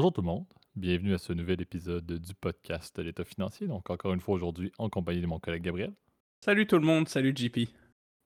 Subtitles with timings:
[0.00, 0.46] Bonjour tout le monde,
[0.76, 3.66] bienvenue à ce nouvel épisode du podcast de l'État financier.
[3.66, 5.92] Donc encore une fois aujourd'hui en compagnie de mon collègue Gabriel.
[6.42, 7.68] Salut tout le monde, salut JP.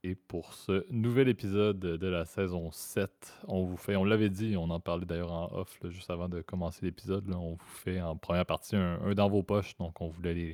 [0.04, 3.10] Et pour ce nouvel épisode de la saison 7,
[3.48, 6.42] on vous fait, on l'avait dit, on en parlait d'ailleurs en off juste avant de
[6.42, 10.34] commencer l'épisode, on vous fait en première partie un, dans vos poches, donc on voulait
[10.34, 10.52] les,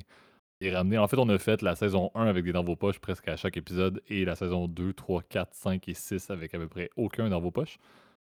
[0.59, 0.97] les, ramener.
[0.97, 3.37] En fait, on a fait la saison 1 avec des dans vos poches presque à
[3.37, 6.89] chaque épisode et la saison 2, 3, 4, 5 et 6 avec à peu près
[6.95, 7.77] aucun dans vos poches.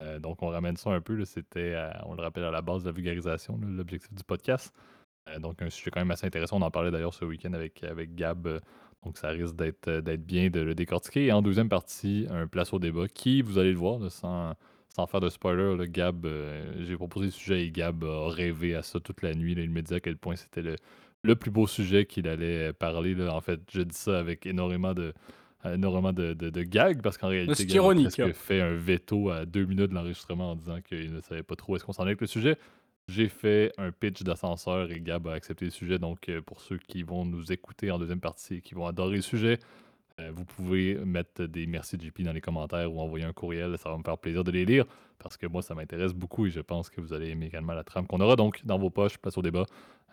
[0.03, 1.25] Euh, donc, on ramène ça un peu.
[1.25, 4.73] C'était, on le rappelle, à la base de la vulgarisation, l'objectif du podcast.
[5.29, 6.59] Euh, donc, un sujet quand même assez intéressant.
[6.59, 7.83] On en parlait d'ailleurs ce week-end avec,
[8.15, 8.47] Gab.
[8.47, 8.61] Euh,
[9.05, 11.27] donc, ça risque d'être, bien de le décortiquer.
[11.27, 14.55] Et en deuxième partie, un place au débat qui, vous allez le voir, sans,
[15.07, 16.27] faire de spoiler, le Gab,
[16.81, 19.55] j'ai proposé le sujet et Gab a rêvé à ça toute la nuit.
[19.57, 20.75] il me disait à quel point c'était le,
[21.23, 23.17] le plus beau sujet qu'il allait parler.
[23.29, 25.15] En fait, je dis ça avec énormément de,
[25.65, 29.91] énormément de, de, gags parce qu'en réalité, il a fait un veto à deux minutes
[29.91, 32.27] de l'enregistrement en disant qu'il ne savait pas trop est-ce qu'on s'en allait avec le
[32.27, 32.57] sujet.
[33.09, 35.99] J'ai fait un pitch d'ascenseur et Gab a accepté le sujet.
[35.99, 39.17] Donc, euh, pour ceux qui vont nous écouter en deuxième partie et qui vont adorer
[39.17, 39.88] le sujet, euh,
[40.33, 43.77] vous pouvez mettre des merci JP dans les commentaires ou envoyer un courriel.
[43.79, 44.85] Ça va me faire plaisir de les lire
[45.19, 47.85] parce que moi, ça m'intéresse beaucoup et je pense que vous allez aimer également la
[47.85, 48.37] trame qu'on aura.
[48.37, 49.65] Donc, dans vos poches, place au débat.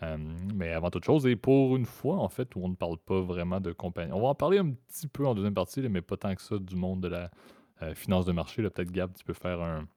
[0.03, 0.17] Euh,
[0.53, 3.21] mais avant toute chose, et pour une fois, en fait, où on ne parle pas
[3.21, 6.17] vraiment de compagnie, on va en parler un petit peu en deuxième partie, mais pas
[6.17, 7.31] tant que ça du monde de la
[7.81, 8.61] euh, finance de marché.
[8.61, 9.87] Peut-être, Gab, tu peux faire un,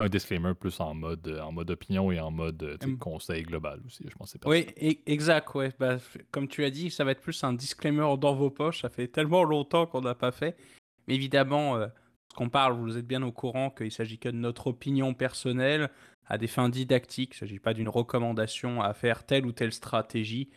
[0.00, 4.04] un disclaimer plus en mode, en mode opinion et en mode conseil global aussi.
[4.08, 5.54] Je pense Oui, e-, exact.
[5.54, 5.72] Ouais.
[5.78, 5.98] Bah,
[6.30, 8.82] comme tu as dit, ça va être plus un disclaimer dans vos poches.
[8.82, 10.56] Ça fait tellement longtemps qu'on n'a pas fait.
[11.06, 11.86] Mais évidemment, euh,
[12.30, 15.90] ce qu'on parle, vous êtes bien au courant qu'il s'agit que de notre opinion personnelle
[16.26, 17.34] à des fins didactiques.
[17.34, 20.48] Il ne s'agit pas d'une recommandation à faire telle ou telle stratégie.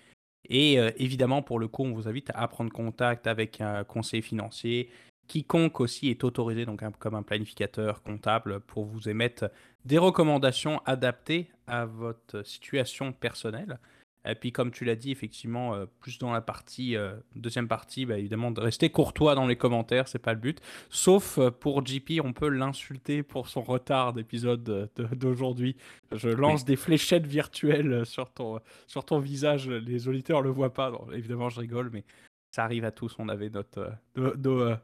[0.50, 4.22] Et euh, évidemment, pour le coup, on vous invite à prendre contact avec un conseiller
[4.22, 4.90] financier.
[5.28, 9.46] Quiconque aussi est autorisé, donc comme un planificateur comptable, pour vous émettre
[9.86, 13.80] des recommandations adaptées à votre situation personnelle.
[14.26, 18.06] Et puis, comme tu l'as dit, effectivement, euh, plus dans la partie, euh, deuxième partie,
[18.06, 20.62] bah, évidemment, de rester courtois dans les commentaires, c'est pas le but.
[20.90, 25.76] Sauf euh, pour JP, on peut l'insulter pour son retard d'épisode d'aujourd'hui.
[26.14, 29.68] Je lance des fléchettes virtuelles sur ton, sur ton visage.
[29.68, 30.94] Les auditeurs le voient pas.
[31.14, 32.06] évidemment, je rigole, mais
[32.52, 33.16] ça arrive à tous.
[33.20, 34.76] On avait notre, nos, nos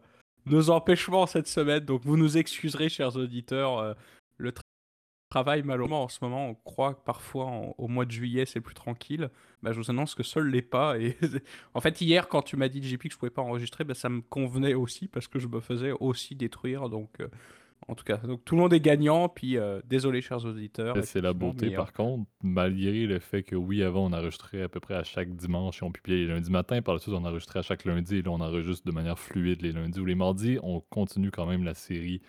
[0.70, 1.86] empêchements cette semaine.
[1.86, 3.96] Donc, vous nous excuserez, chers auditeurs.
[4.38, 4.52] le
[5.30, 7.46] travail, malheureusement, en ce moment, on croit que parfois
[7.78, 9.30] au mois de juillet c'est plus tranquille.
[9.62, 10.98] Bah, je vous annonce que seul l'est pas.
[11.00, 11.18] Et
[11.74, 14.09] en fait, hier, quand tu m'as dit JP que je pouvais pas enregistrer, bah, ça
[14.09, 16.90] me convenait aussi parce que je me faisais aussi détruire.
[16.90, 17.28] Donc, euh,
[17.88, 19.29] en tout cas, donc tout le monde est gagnant.
[19.29, 20.95] Puis euh, désolé, chers auditeurs.
[21.03, 24.79] C'est la beauté, par contre, malgré le fait que oui, avant on enregistrait à peu
[24.79, 26.81] près à chaque dimanche et on publiait les lundis matin.
[26.81, 29.62] Par la suite, on enregistrait à chaque lundi et là on enregistre de manière fluide
[29.62, 30.59] les lundis ou les mardis.
[30.62, 32.22] On continue quand même la série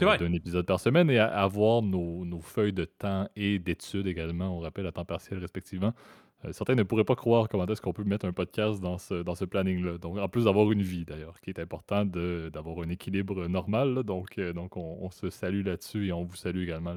[0.00, 4.60] d'un épisode par semaine et avoir nos, nos, feuilles de temps et d'études également, on
[4.60, 5.92] rappelle à temps partiel respectivement.
[6.44, 9.44] Euh, certains ne pourraient pas croire comment est-ce qu'on peut mettre un podcast dans ce,
[9.44, 9.98] planning-là.
[9.98, 14.02] Donc, en plus d'avoir une vie d'ailleurs, qui est important d'avoir un équilibre normal.
[14.02, 16.94] donc, euh, on, se salue là-dessus et on vous salue également.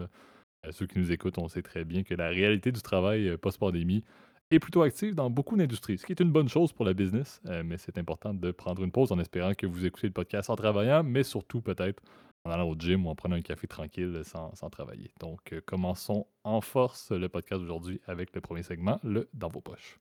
[0.71, 4.03] ceux qui nous écoutent, on sait très bien que la réalité du travail euh, post-pandémie
[4.51, 7.41] est plutôt active dans beaucoup d'industries, ce qui est une bonne chose pour la business,
[7.65, 10.55] mais c'est important de prendre une pause en espérant que vous écoutez le podcast en
[10.55, 12.03] travaillant, mais surtout peut-être
[12.45, 15.11] en allant au gym ou en prenant un café tranquille sans, travailler.
[15.19, 19.61] Donc, euh, commençons en force le podcast d'aujourd'hui avec le premier segment, le Dans vos
[19.61, 19.99] poches.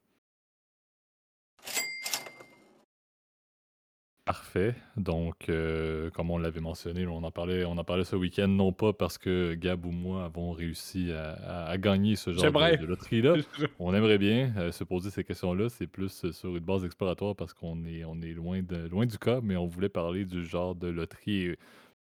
[4.26, 4.74] Parfait.
[4.96, 8.72] Donc, euh, comme on l'avait mentionné, on en parlait, on en parlait ce week-end, non
[8.72, 13.34] pas parce que Gab ou moi avons réussi à, gagner ce genre de, loterie-là.
[13.78, 15.68] on aimerait bien euh, se poser ces questions-là.
[15.68, 19.18] C'est plus sur une base exploratoire parce qu'on est, on est loin, de, loin du
[19.18, 21.54] cas, mais on voulait parler du genre de loterie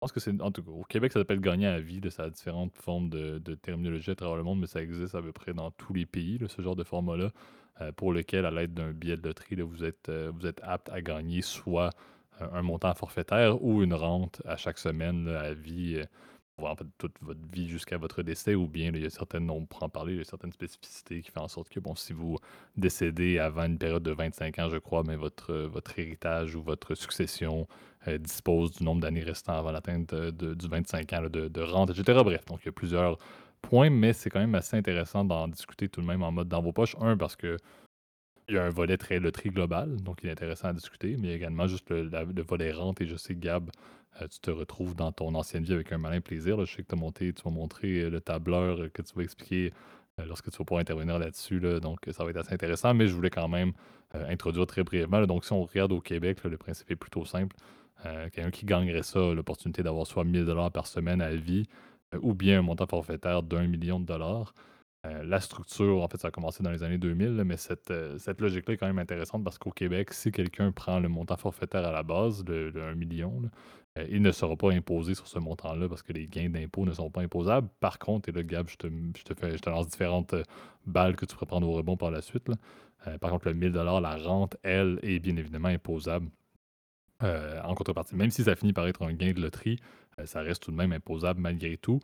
[0.01, 0.41] pense que c'est.
[0.41, 2.01] En tout cas, au Québec, ça s'appelle gagner à vie.
[2.09, 5.31] Ça a différentes formes de, terminologie à travers le monde, mais ça existe à peu
[5.31, 7.29] près dans tous les pays, ce genre de format-là,
[7.81, 10.89] euh, pour lequel, à l'aide d'un billet de loterie, vous, êtes, euh, vous êtes apte
[10.89, 11.91] à gagner soit
[12.41, 16.03] euh, un montant forfaitaire ou une rente à chaque semaine à vie
[16.57, 19.67] en fait toute votre vie jusqu'à votre décès, ou bien il y a certaines, on
[19.79, 22.37] en parler, il y a certaines spécificités qui font en sorte que bon, si vous
[22.77, 26.93] décédez avant une période de 25 ans, je crois, mais votre, votre héritage ou votre
[26.93, 27.67] succession
[28.19, 32.19] dispose du nombre d'années restant avant l'atteinte du 25 ans de, rente, etc.
[32.23, 33.17] Bref, donc il y a plusieurs
[33.61, 36.61] points, mais c'est quand même assez intéressant d'en discuter tout de même en mode dans
[36.61, 36.95] vos poches.
[36.99, 37.57] Un, parce que
[38.49, 41.33] il y a un volet très loterie global, donc il est intéressant à discuter, mais
[41.33, 42.99] également juste le, le volet rente.
[42.99, 43.69] Et je sais, Gab,
[44.21, 46.63] euh, tu te retrouves dans ton ancienne vie avec un malin plaisir.
[46.65, 49.13] Je sais que tu as monté, tu vas montrer euh, le tableur euh, que tu
[49.15, 49.73] vas expliquer
[50.27, 51.59] lorsque tu vas pouvoir intervenir là-dessus.
[51.79, 53.71] donc, ça va être assez intéressant, mais je voulais quand même
[54.13, 55.25] introduire très brièvement.
[55.25, 57.55] donc, si on regarde au Québec, le principe est plutôt simple.
[58.03, 61.67] Quelqu'un qui gagnerait ça, l'opportunité d'avoir soit 1000 par semaine à vie,
[62.21, 64.53] ou bien un montant forfaitaire d'un million de dollars.
[65.07, 68.39] Euh, la structure, en fait, ça a commencé dans les années 2000, mais cette, cette
[68.39, 71.91] logique-là est quand même intéressante parce qu'au Québec, si quelqu'un prend le montant forfaitaire à
[71.91, 73.41] la base, le, 1 million,
[74.09, 77.09] il ne sera pas imposé sur ce montant-là parce que les gains d'impôt ne sont
[77.09, 77.67] pas imposables.
[77.79, 80.35] Par contre, et là, Gab, je te, je te, fais, je te lance différentes
[80.85, 82.49] balles que tu pourrais prendre au rebond par la suite.
[83.19, 86.29] par contre, le 1000 la rente, elle, est bien évidemment imposable
[87.23, 88.15] euh, en contrepartie.
[88.15, 89.77] Même si ça finit par être un gain de loterie,
[90.17, 91.99] euh, ça reste tout de même imposable malgré tout.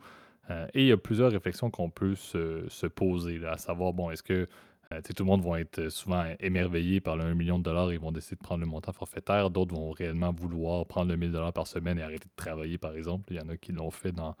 [0.50, 4.22] Euh, et il y a plusieurs réflexions qu'on peut se, poser, à savoir, bon, est-ce
[4.22, 4.48] que
[4.90, 8.12] tout le monde va être souvent émerveillé par le 1 million de dollars et vont
[8.12, 9.50] décider de prendre le montant forfaitaire.
[9.50, 12.96] D'autres vont réellement vouloir prendre le 1000 dollars par semaine et arrêter de travailler, par
[12.96, 13.24] exemple.
[13.30, 14.34] Il y en a qui l'ont fait dans,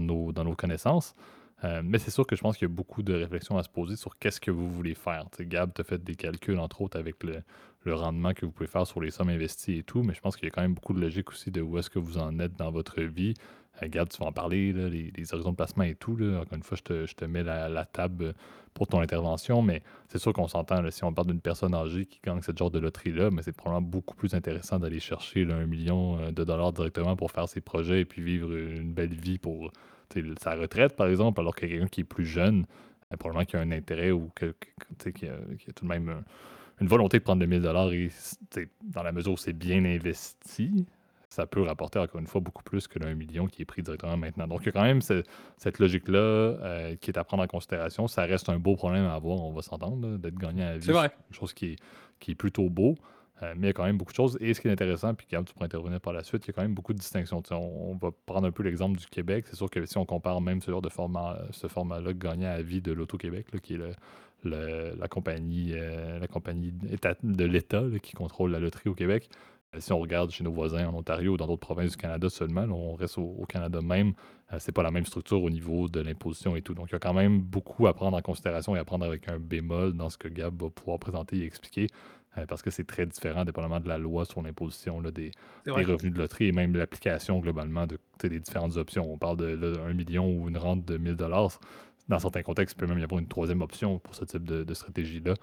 [0.00, 1.14] nos connaissances.
[1.82, 3.96] mais c'est sûr que je pense qu'il y a beaucoup de réflexions à se poser
[3.96, 5.26] sur qu'est-ce que vous voulez faire.
[5.40, 7.42] Gab, tu as fait des calculs, entre autres, avec le,
[7.84, 10.36] le rendement que vous pouvez faire sur les sommes investies et tout, mais je pense
[10.36, 12.38] qu'il y a quand même beaucoup de logique aussi de où est-ce que vous en
[12.38, 13.34] êtes dans votre vie.
[13.80, 16.12] Regarde, tu vas en parler, les, horizons de placement et tout.
[16.12, 18.34] Encore une fois, je te, mets la, table
[18.74, 20.88] pour ton intervention, mais c'est sûr qu'on s'entend.
[20.90, 23.88] Si on parle d'une personne âgée qui gagne ce genre de loterie-là, mais c'est probablement
[23.88, 28.00] beaucoup plus intéressant d'aller chercher un million euh, de dollars directement pour faire ses projets
[28.00, 29.72] et puis vivre une belle vie pour
[30.40, 32.66] sa retraite, par exemple, alors que quelqu'un qui est plus jeune,
[33.12, 35.36] euh, probablement qui a un intérêt ou qui, a,
[35.74, 36.22] tout de même
[36.82, 38.10] une volonté de prendre le 1000 dollars et
[38.82, 40.86] dans la mesure où c'est bien investi,
[41.28, 44.16] ça peut rapporter encore une fois beaucoup plus que le million qui est pris directement
[44.16, 44.46] maintenant.
[44.46, 48.06] Donc il y a quand même cette logique-là euh, qui est à prendre en considération.
[48.06, 50.86] Ça reste un beau problème à avoir, on va s'entendre, d'être gagné à la vie.
[50.86, 51.08] C'est vrai.
[51.08, 51.76] Quelque chose qui est,
[52.20, 52.96] qui est plutôt beau.
[53.42, 54.36] Euh, mais il y a quand même beaucoup de choses.
[54.40, 56.50] Et ce qui est intéressant, puis quand tu pourras intervenir par la suite, il y
[56.50, 57.42] a quand même beaucoup de distinctions.
[57.50, 59.46] On, va prendre un peu l'exemple du Québec.
[59.48, 62.60] C'est sûr que si on compare même ce genre de format, ce format-là gagnant à
[62.60, 63.92] vie de l'Auto-Québec, qui est le,
[64.44, 69.28] la compagnie, euh, la compagnie de l'État qui contrôle la loterie au Québec.
[69.74, 72.28] Euh, si on regarde chez nos voisins en Ontario ou dans d'autres provinces du Canada
[72.28, 74.12] seulement, on reste au, Canada même,
[74.52, 76.74] euh, c'est pas la même structure au niveau de l'imposition et tout.
[76.74, 79.28] Donc il y a quand même beaucoup à prendre en considération et à prendre avec
[79.28, 81.86] un bémol dans ce que Gab va pouvoir présenter et expliquer.
[82.48, 85.30] parce que c'est très différent, dépendamment de la loi sur l'imposition des,
[85.66, 89.10] revenus de loterie et même l'application globalement de, des différentes options.
[89.12, 91.16] On parle de 1 million ou une rente de 1000
[92.12, 94.74] dans certains contextes, il peut même y avoir une troisième option pour ce type de,
[94.74, 95.34] stratégie-là,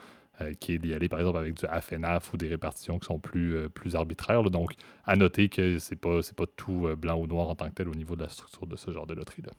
[0.42, 3.20] euh, qui est d'y aller par exemple avec du FNAF ou des répartitions qui sont
[3.20, 4.44] plus, euh, plus arbitraires.
[4.44, 4.74] Donc,
[5.06, 7.90] à noter que c'est pas, pas tout euh, blanc ou noir en tant que tel
[7.90, 9.52] au niveau de la structure de ce genre de loterie-là.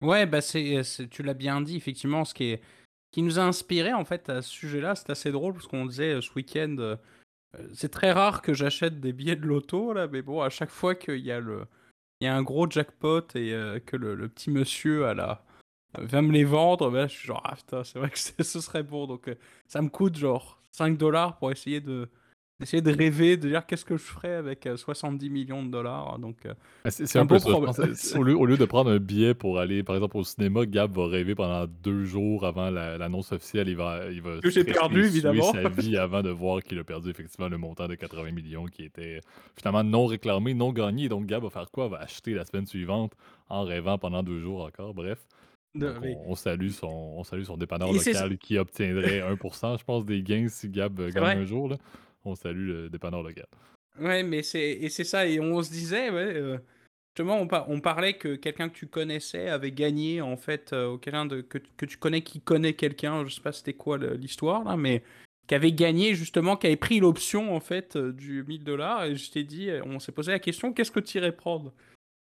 [0.00, 2.62] Ouais, bah tu l'as bien dit, effectivement, ce qui, est,
[3.12, 6.20] qui nous a inspiré en fait à ce sujet-là, c'est assez drôle parce qu'on disait
[6.20, 6.96] ce week-end,
[7.72, 10.94] c'est très rare que j'achète des billets de loto, là, mais bon, à chaque fois
[10.94, 11.40] qu'il y a.
[12.20, 13.52] Il y a un gros jackpot et
[13.84, 15.43] que le, le, petit monsieur a la,
[15.98, 18.82] va me les vendre, ben je suis genre, ah putain, c'est vrai que ce serait
[18.82, 19.06] bon.
[19.06, 19.34] Donc, euh,
[19.66, 22.08] ça me coûte genre 5 dollars pour essayer de,
[22.60, 26.18] essayer de rêver, de dire qu'est-ce que je ferais avec 70 euh, millions de dollars.
[26.18, 26.54] Donc, euh,
[26.84, 29.96] ah, c'est un, peu au, lieu, au, lieu, de prendre un billet pour aller, par
[29.96, 33.68] exemple, au cinéma, Gab va rêver pendant deux jours avant l'annonce officielle.
[33.68, 35.52] Il va, il va que j'ai perdu, évidemment.
[35.52, 38.84] sa vie avant de voir qu'il a perdu effectivement le montant de 80 millions qui
[38.84, 39.20] était
[39.56, 41.08] finalement non réclamé, non gagné.
[41.08, 41.88] Donc, Gab va faire quoi?
[41.88, 43.12] Va acheter la semaine suivante
[43.48, 44.94] en rêvant pendant deux jours encore.
[44.94, 45.26] Bref
[45.74, 50.48] on, salue son, on salue son dépanneur local qui obtiendrait 1%, je pense, des gains
[50.48, 51.68] si Gab gagne un jour.
[51.68, 51.76] Là.
[52.24, 53.46] On salue le dépanneur local.
[54.00, 55.26] Ouais, mais c'est et c'est ça.
[55.26, 56.58] Et on se disait, ouais, euh,
[57.10, 61.26] justement, on, on, parlait que quelqu'un que tu connaissais avait gagné, en fait, euh, quelqu'un
[61.26, 64.76] de, que, que, tu connais qui connaît quelqu'un, je sais pas c'était quoi l'histoire, là,
[64.76, 65.04] mais
[65.46, 69.04] qui avait gagné, justement, qui avait pris l'option, en fait, euh, du 1000 dollars.
[69.04, 71.72] Et je t'ai dit, on s'est posé la question, qu'est-ce que tu irais prendre?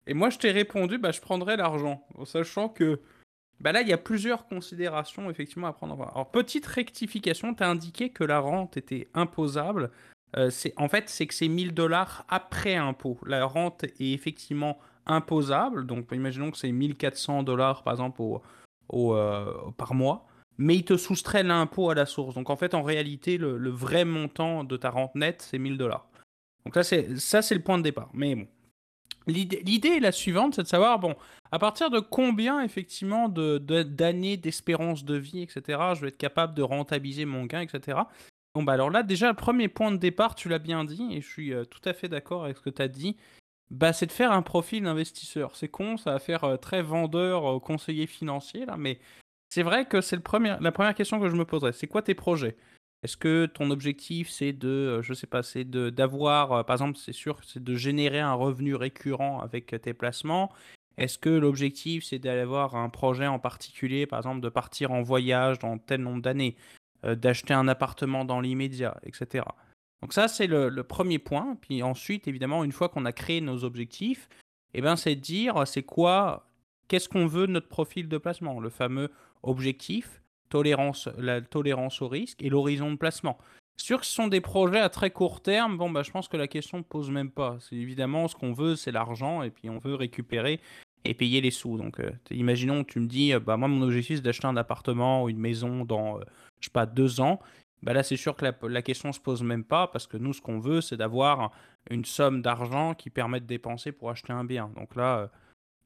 [0.07, 3.01] Et moi, je t'ai répondu, bah, je prendrais l'argent, en sachant que
[3.61, 6.09] bah là, il y a plusieurs considérations effectivement à prendre en compte.
[6.13, 9.91] Alors, petite rectification, tu as indiqué que la rente était imposable.
[10.37, 13.19] Euh, en fait, c'est que c'est 1000 dollars après impôt.
[13.27, 15.87] La rente est effectivement imposable.
[15.87, 18.21] Donc, imaginons que c'est 1400 dollars par exemple
[18.93, 20.27] euh, par mois.
[20.59, 22.35] Mais il te soustrait l'impôt à la source.
[22.35, 25.79] Donc, en fait, en réalité, le, le vrai montant de ta rente nette, c'est 1000
[25.79, 26.09] dollars.
[26.65, 28.11] Donc, ça, c'est le point de départ.
[28.13, 28.49] Mais bon,
[29.27, 31.17] L'idée est la suivante, c'est de savoir, bon,
[31.51, 35.63] à partir de combien effectivement d'années de, d'espérance de vie, etc.,
[35.95, 37.99] je vais être capable de rentabiliser mon gain, etc.
[38.55, 41.21] Bon, bah alors là, déjà, le premier point de départ, tu l'as bien dit, et
[41.21, 43.17] je suis euh, tout à fait d'accord avec ce que tu as dit,
[43.71, 45.57] bah, c'est de faire un profil d'investisseur.
[45.57, 49.01] C'est con, ça va faire euh, très vendeur, euh, conseiller financier, là, mais
[49.49, 51.73] c'est vrai que c'est la première question que je me poserais.
[51.73, 52.57] C'est quoi tes projets?
[53.03, 56.99] Est-ce que ton objectif, c'est de, euh, je sais pas, c'est d'avoir, euh, par exemple,
[56.99, 60.51] c'est sûr, c'est de générer un revenu récurrent avec tes placements
[60.97, 65.59] Est-ce que l'objectif, c'est d'avoir un projet en particulier, par exemple, de partir en voyage
[65.59, 66.57] dans tel nombre d'années,
[67.05, 69.45] euh, d'acheter un appartement dans l'immédiat, etc.
[70.01, 71.57] Donc ça, c'est le, premier point.
[71.61, 74.29] Puis ensuite, évidemment, une fois qu'on a créé nos objectifs,
[74.75, 76.49] eh ben, c'est de dire, c'est quoi,
[76.89, 79.11] qu'est-ce qu'on veut de notre profil de placement, le fameux
[79.43, 83.39] objectif, tolérance, la tolérance au risque et l'horizon de placement.
[83.77, 86.37] Sûr que ce sont des projets à très court terme, bon bah je pense que
[86.37, 87.59] la question ne pose même pas.
[87.61, 90.61] C'est évidemment ce qu'on veut, c'est l'argent et puis on veut récupérer
[91.05, 91.77] et payer les sous.
[91.77, 95.29] Donc euh, imaginons tu me dis bah moi mon objectif c'est d'acheter un appartement ou
[95.29, 96.21] une maison dans
[96.61, 97.39] je sais pas deux ans.
[97.83, 100.33] Bah là c'est sûr que la, la question se pose même pas parce que nous
[100.33, 101.53] ce qu'on veut c'est d'avoir
[101.91, 104.73] une somme d'argent qui permet de dépenser pour acheter un bien.
[104.75, 105.31] Donc là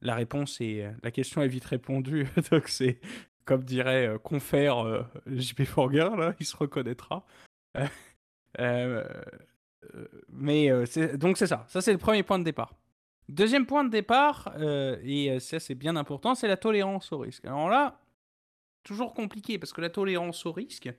[0.01, 2.25] la réponse est la question est vite répondue.
[2.51, 3.01] Donc c'est
[3.45, 7.25] comme dirait euh, confère euh, JP Forger, là, il se reconnaîtra.
[8.59, 9.05] Euh,
[9.95, 10.69] euh, mais
[11.15, 12.75] donc c'est ça, ça c'est le premier point de départ.
[13.29, 17.45] Deuxième point de départ, et ça c'est bien important, c'est la tolérance au risque.
[17.45, 18.01] Alors là,
[18.83, 20.91] toujours compliqué parce que la tolérance au risque,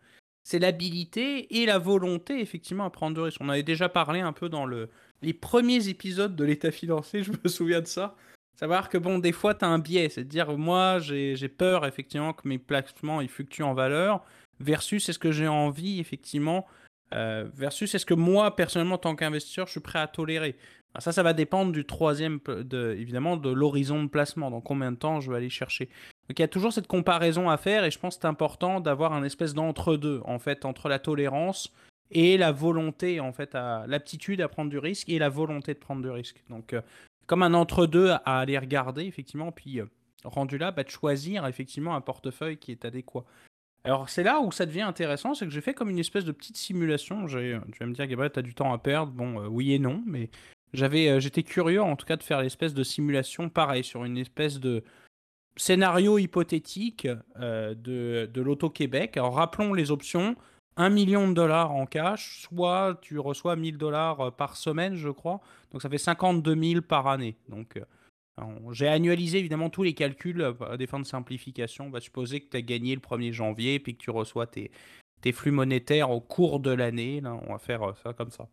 [0.44, 3.40] c'est l'habilité et la volonté effectivement à prendre de risques.
[3.42, 4.88] On avait déjà parlé un peu dans le,
[5.20, 8.16] les premiers épisodes de l'état financier, je me souviens de ça.
[8.56, 11.86] Savoir que bon, des fois, tu as un biais, c'est à dire moi, j'ai peur
[11.86, 14.24] effectivement que mes placements ils fluctuent en valeur,
[14.60, 16.66] versus est-ce que j'ai envie effectivement,
[17.14, 20.56] euh, versus est-ce que moi, personnellement, en tant qu'investisseur, je suis prêt à tolérer?
[20.98, 24.96] ça, ça va dépendre du troisième, de, évidemment, de l'horizon de placement, dans combien de
[24.96, 25.86] temps je vais aller chercher.
[26.28, 28.80] Donc il y a toujours cette comparaison à faire, et je pense que c'est important
[28.80, 31.72] d'avoir un espèce d'entre-deux, en fait, entre la tolérance
[32.10, 36.02] et la volonté, en fait, l'aptitude à prendre du risque et la volonté de prendre
[36.02, 36.42] du risque.
[36.50, 36.82] Donc, euh,
[37.26, 39.86] comme un entre-deux à aller regarder, effectivement, puis euh,
[40.24, 43.24] rendu là, bah, de choisir effectivement un portefeuille qui est adéquat.
[43.84, 46.32] Alors c'est là où ça devient intéressant, c'est que j'ai fait comme une espèce de
[46.32, 47.26] petite simulation.
[47.26, 47.34] Tu
[47.80, 49.12] vas me dire, Gabriel, tu as du temps à perdre.
[49.12, 50.30] Bon, euh, oui et non, mais
[50.72, 54.18] j'avais, euh, j'étais curieux en tout cas de faire l'espèce de simulation pareil, sur une
[54.18, 54.84] espèce de
[55.56, 57.74] scénario hypothétique de,
[58.26, 59.18] de l'Auto-Québec.
[59.18, 60.34] Alors rappelons les options.
[60.76, 65.10] 1 million de dollars en cash, soit tu reçois 1000 dollars euh, par semaine, je
[65.10, 65.40] crois.
[65.70, 67.36] Donc ça fait 52 000 par année.
[67.48, 71.86] Donc euh, j'ai annualisé évidemment tous les calculs euh, à des fins de simplification.
[71.86, 74.70] On va supposer que tu as gagné le 1er janvier puis que tu reçois tes,
[75.32, 77.22] flux monétaires au cours de l'année.
[77.24, 78.48] On va faire ça comme ça.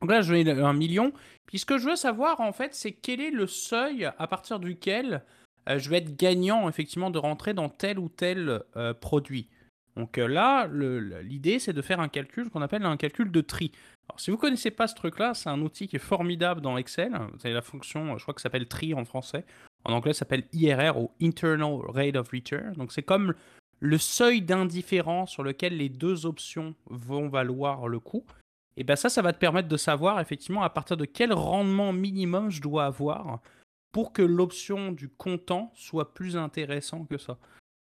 [0.00, 1.12] Donc là, je vais un million.
[1.46, 4.60] Puis ce que je veux savoir en fait, c'est quel est le seuil à partir
[4.60, 5.24] duquel
[5.66, 8.62] je vais être gagnant effectivement de rentrer dans tel ou tel
[9.00, 9.48] produit.
[9.96, 10.66] Donc euh, là,
[11.22, 13.72] l'idée, c'est de faire un calcul qu'on appelle un calcul de tri.
[14.08, 16.76] Alors, si vous ne connaissez pas ce truc-là, c'est un outil qui est formidable dans
[16.76, 17.12] Excel.
[17.14, 19.44] Avez la fonction, je crois que ça s'appelle tri en français.
[19.84, 22.72] En anglais, ça s'appelle IRR ou Internal Rate of Return.
[22.74, 23.34] Donc c'est comme
[23.80, 28.24] le seuil d'indifférence sur lequel les deux options vont valoir le coup.
[28.76, 31.92] Et bien ça, ça va te permettre de savoir effectivement à partir de quel rendement
[31.92, 33.40] minimum je dois avoir
[33.90, 37.36] pour que l'option du comptant soit plus intéressant que ça.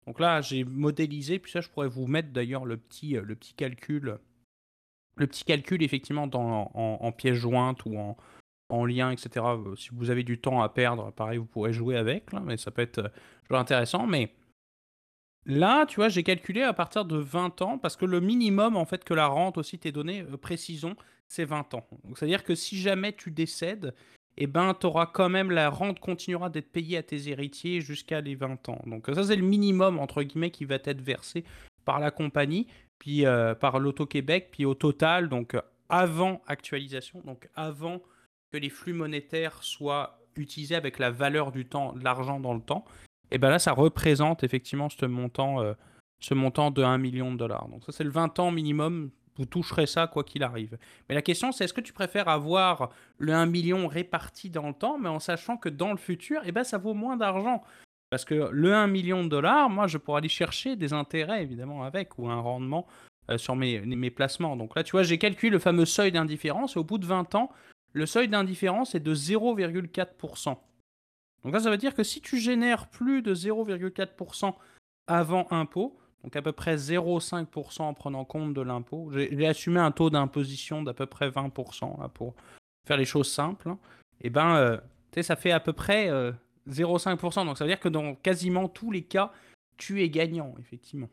[0.06, 4.18] Donc là, j'ai modélisé, puis ça, je pourrais vous mettre d'ailleurs le petit, euh, calcul,
[5.16, 8.18] le petit calcul effectivement dans, en, pièce jointe ou en,
[8.70, 9.46] en, lien, etc.
[9.46, 12.58] Euh, si vous avez du temps à perdre, pareil, vous pourrez jouer avec, là, mais
[12.58, 14.06] ça peut être euh, intéressant.
[14.08, 14.34] Mais
[15.46, 18.86] là, tu vois, j'ai calculé à partir de 20 ans, parce que le minimum en
[18.86, 20.96] fait que la rente aussi t'est donné, précisons,
[21.30, 21.88] c'est 20 ans.
[22.04, 23.94] Donc c'est-à-dire que si jamais tu décèdes,
[24.38, 28.36] eh ben, auras quand même la rente continuera d'être payée à tes héritiers jusqu'à les
[28.36, 28.82] 20 ans.
[28.86, 31.44] Donc ça, c'est le minimum, entre guillemets, qui va être versé
[31.86, 35.56] par la compagnie, puis euh, par l'Auto-Québec, puis au total, donc
[35.90, 38.02] avant actualisation, donc avant
[38.52, 42.62] que les flux monétaires soient utilisés avec la valeur du temps, de l'argent dans le
[42.62, 42.86] temps,
[43.32, 45.74] et eh ben là, ça représente effectivement ce montant, euh,
[46.20, 47.68] ce montant de 1 million de dollars.
[47.68, 50.78] Donc ça, c'est le 20 ans minimum vous toucherez ça quoi qu'il arrive.
[51.10, 54.74] Mais la question, c'est est-ce que tu préfères avoir le 1 million réparti dans le
[54.74, 57.64] temps, mais en sachant que dans le futur, eh ben, ça vaut moins d'argent?
[58.10, 61.84] Parce que le 1 million de dollars, moi, je pourrais aller chercher des intérêts, évidemment,
[61.84, 62.86] avec, ou un rendement
[63.32, 64.56] euh, sur mes, placements.
[64.56, 67.34] Donc là, tu vois, j'ai calculé le fameux seuil d'indifférence, et au bout de 20
[67.36, 67.50] ans,
[67.94, 70.58] le seuil d'indifférence est de 0,4%.
[71.44, 74.54] Donc là, ça veut dire que si tu génères plus de 0,4%
[75.08, 79.12] avant impôt, donc à peu près 0,5% en prenant compte de l'impôt.
[79.14, 82.34] J'ai assumé un taux d'imposition d'à peu près 20% pour
[82.88, 83.70] faire les choses simples.
[84.22, 84.78] Et eh ben, euh,
[85.22, 86.10] ça fait à peu près
[86.70, 87.42] 0,5%.
[87.42, 89.34] Euh, Donc ça veut dire que dans quasiment tous les cas,
[89.78, 91.10] tu es gagnant, effectivement.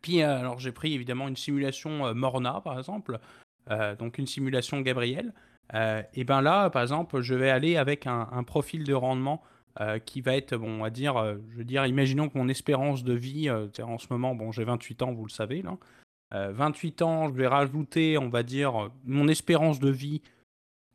[0.00, 3.20] Puis, euh, alors j'ai pris évidemment une simulation Morna, par exemple,
[3.98, 5.32] donc une simulation Gabriel.
[5.72, 9.44] et ben là, par exemple, je vais aller avec un profil de rendement
[9.80, 12.48] euh, qui va être, bon, on va dire, euh, je veux dire, imaginons que mon
[12.48, 15.76] espérance de vie, euh, en ce moment, bon, j'ai 28 ans, vous le savez, là.
[16.34, 20.22] 28 ans, je vais rajouter, on va dire, mon espérance de vie,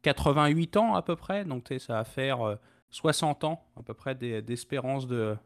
[0.02, 2.58] 88 ans à peu près, donc ça va faire
[2.90, 5.38] 60 ans à peu près d'espérance de,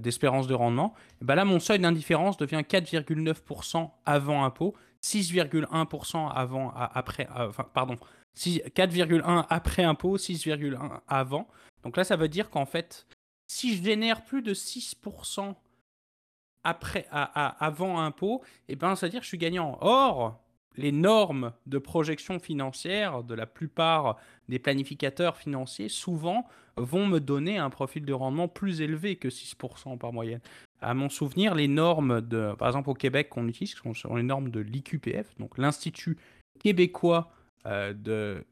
[0.00, 0.92] d'espérance de rendement.
[1.22, 7.96] Et ben là, mon seuil d'indifférence devient 4,9% avant impôt, 6,1% avant, après, enfin, pardon,
[8.36, 11.48] 4,1 après impôt, 6,1 avant.
[11.82, 13.06] Donc là, ça veut dire qu'en fait,
[13.46, 15.54] si je génère plus de 6%
[16.62, 19.78] après, avant impôt, et eh ben, c'est-à-dire que je suis gagnant.
[19.80, 20.42] Or,
[20.76, 24.16] les normes de projection financière de la plupart
[24.48, 26.46] des planificateurs financiers, souvent,
[26.76, 30.40] vont me donner un profil de rendement plus élevé que 6% par moyenne.
[30.80, 34.50] À mon souvenir, les normes, de, par exemple au Québec qu'on utilise, sont les normes
[34.50, 36.16] de l'IQPF, donc l'Institut
[36.60, 37.32] québécois
[37.66, 38.44] euh, de,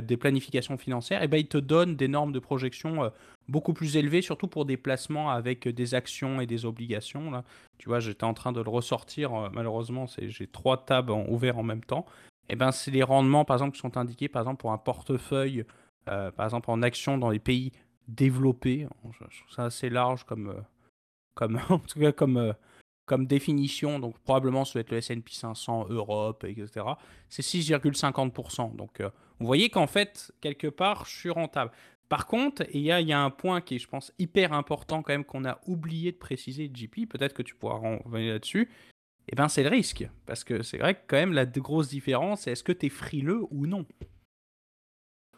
[0.00, 3.08] des planifications financières, et ben, ils te donnent des normes de projection euh,
[3.48, 7.30] beaucoup plus élevées, surtout pour des placements avec des actions et des obligations.
[7.30, 7.44] Là.
[7.78, 11.62] Tu vois, j'étais en train de le ressortir, euh, malheureusement, j'ai trois tabs ouverts en
[11.62, 12.04] même temps.
[12.50, 15.64] Et ben, c'est les rendements, par exemple, qui sont indiqués, par exemple, pour un portefeuille,
[16.04, 17.72] par exemple, en actions dans les pays
[18.08, 18.86] développés.
[19.12, 20.54] Je, trouve ça assez large comme,
[21.34, 22.52] comme en tout cas, comme
[23.06, 26.86] comme définition, donc probablement ça doit être le S&P 500, Europe, etc.
[27.28, 28.76] C'est 6,50%.
[28.76, 31.72] Donc euh, vous voyez qu'en fait, quelque part, je suis rentable.
[32.08, 35.24] Par contre, il y, a, un point qui est, je pense, hyper important quand même
[35.24, 38.68] qu'on a oublié de préciser, JP, peut-être que tu pourras revenir là-dessus,
[39.28, 40.06] et eh ben, c'est le risque.
[40.26, 42.88] Parce que c'est vrai que quand même la grosse différence, c'est est-ce que tu es
[42.90, 43.86] frileux ou non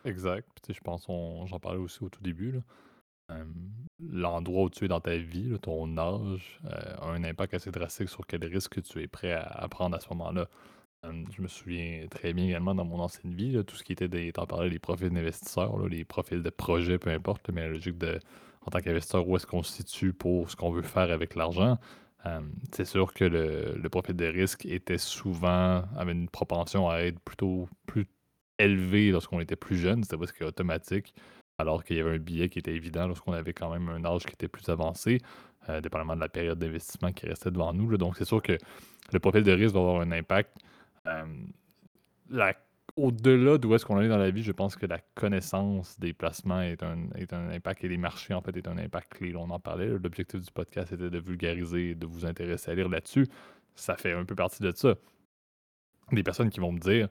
[0.04, 0.48] Exact.
[0.68, 2.60] je pense, j'en parlais aussi au tout début.
[4.00, 8.08] L'endroit où tu es dans ta vie, ton âge, euh, a un impact assez drastique
[8.08, 10.48] sur quel risque tu es prêt à, prendre à ce moment-là.
[11.04, 14.32] je me souviens très bien également dans mon ancienne vie, tout ce qui était des,
[14.32, 18.18] t'en les profils d'investisseurs, les profils de projet, peu importe, mais la logique de,
[18.62, 21.78] en tant qu'investisseur, où est-ce qu'on se situe pour ce qu'on veut faire avec l'argent.
[22.72, 27.68] c'est sûr que le, profil de risque était souvent, avait une propension à être plutôt
[27.86, 28.06] plus
[28.58, 31.14] élevé lorsqu'on était plus jeune, c'était presque automatique
[31.58, 34.24] alors qu'il y avait un billet qui était évident lorsqu'on avait quand même un âge
[34.24, 35.20] qui était plus avancé,
[35.68, 37.96] euh, dépendamment de la période d'investissement qui restait devant nous.
[37.96, 38.58] Donc, c'est sûr que
[39.12, 40.56] le profil de risque va avoir un impact.
[41.06, 41.24] Euh,
[42.96, 46.60] au-delà d'où est-ce qu'on est dans la vie, je pense que la connaissance des placements
[46.60, 47.10] est un,
[47.50, 49.34] impact et des marchés, en fait, est un impact clé.
[49.36, 49.88] On en parlait.
[49.88, 53.26] L'objectif du podcast était de vulgariser et de vous intéresser à lire là-dessus.
[53.74, 54.94] Ça fait un peu partie de ça.
[56.12, 57.08] Des personnes qui vont me dire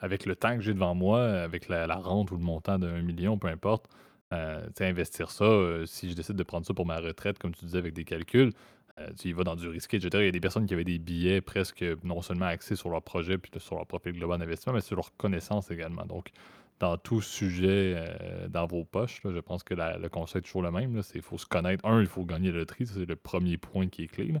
[0.00, 3.38] avec le temps que j'ai devant moi, avec la, rente ou le montant d'un million,
[3.38, 3.88] peu importe,
[4.32, 7.64] euh, investir ça, euh, si je décide de prendre ça pour ma retraite, comme tu
[7.64, 8.52] disais, avec des calculs,
[8.98, 10.10] euh, tu y vas dans du risqué, etc.
[10.22, 13.02] Il y a des personnes qui avaient des billets presque non seulement axés sur leur
[13.02, 16.06] projet puis sur leur profil global d'investissement, mais sur leur connaissance également.
[16.06, 16.30] Donc,
[16.78, 20.70] dans tout sujet euh, dans vos poches, je pense que le conseil est toujours le
[20.70, 21.00] même.
[21.14, 21.84] Il faut se connaître.
[21.86, 24.32] Un, il faut gagner la loterie, c'est le premier point qui est clé.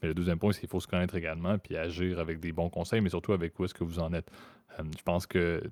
[0.00, 2.70] Mais le deuxième point, c'est qu'il faut se connaître également, puis agir avec des bons
[2.70, 4.30] conseils, mais surtout avec où est-ce que vous en êtes.
[4.80, 5.62] Euh, je pense que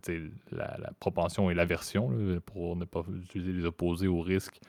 [0.53, 2.13] la, la, propension et l'aversion,
[2.45, 4.61] pour ne pas utiliser les opposés au risque,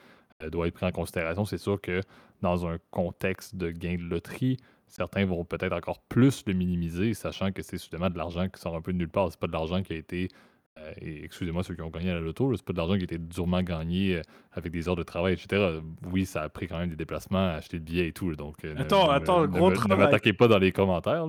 [0.44, 1.46] euh, doit être pris en considération.
[1.46, 2.02] C'est sûr que
[2.42, 7.52] dans un contexte de gain de loterie, certains vont peut-être encore plus le minimiser, sachant
[7.52, 9.32] que c'est soudainement de l'argent qui sort un peu de nulle part.
[9.32, 10.30] C'est pas de l'argent qui a été
[10.80, 13.04] euh, excusez-moi ceux qui ont gagné à la loto, c'est pas de l'argent qui a
[13.04, 14.22] été durement gagné euh,
[14.54, 15.80] avec des heures de travail, etc.
[16.10, 18.34] Oui, ça a pris quand même des déplacements, acheter des billets et tout.
[18.36, 19.98] donc, euh, attends, attends, gros travail.
[19.98, 21.28] Ne m'attaquez pas dans les commentaires.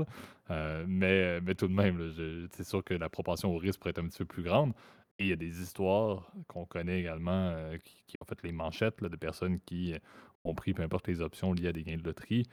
[0.86, 2.12] mais, mais tout de même,
[2.50, 4.72] c'est sûr que la proportion au risque pourrait être un petit peu plus grande.
[5.18, 9.16] Et il y a des histoires qu'on connaît également qui, ont fait les manchettes de
[9.16, 9.94] personnes qui
[10.44, 12.46] ont pris peu importe les options liées à des gains de loterie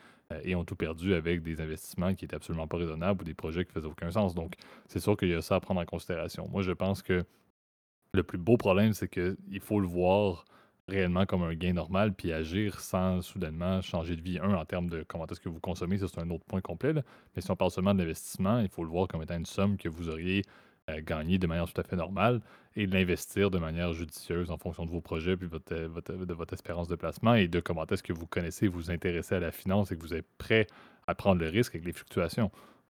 [0.44, 3.66] et ont tout perdu avec des investissements qui étaient absolument pas raisonnables ou des projets
[3.66, 4.36] qui faisaient aucun sens.
[4.36, 4.54] Donc,
[4.88, 6.48] c'est sûr qu'il y a ça à prendre en considération.
[6.50, 7.26] Moi, je pense que
[8.14, 10.46] le plus beau problème, c'est qu'il faut le voir
[10.88, 14.40] réellement comme un gain normal, puis agir sans soudainement changer de vie.
[14.40, 16.94] Un, en termes de comment est-ce que vous consommez, c'est un autre point complet.
[16.94, 19.78] Mais si on parle seulement de l'investissement, il faut le voir comme étant une somme
[19.78, 20.69] que vous auriez euh,
[21.02, 22.42] gagner de manière tout à fait normale
[22.76, 26.88] et l'investir de manière judicieuse en fonction de vos projets puis votre, de votre espérance
[26.88, 29.98] de placement et de comment est-ce que vous connaissez, vous intéressez à la finance et
[29.98, 30.68] que vous êtes prêt
[31.08, 32.52] à prendre le risque avec les fluctuations.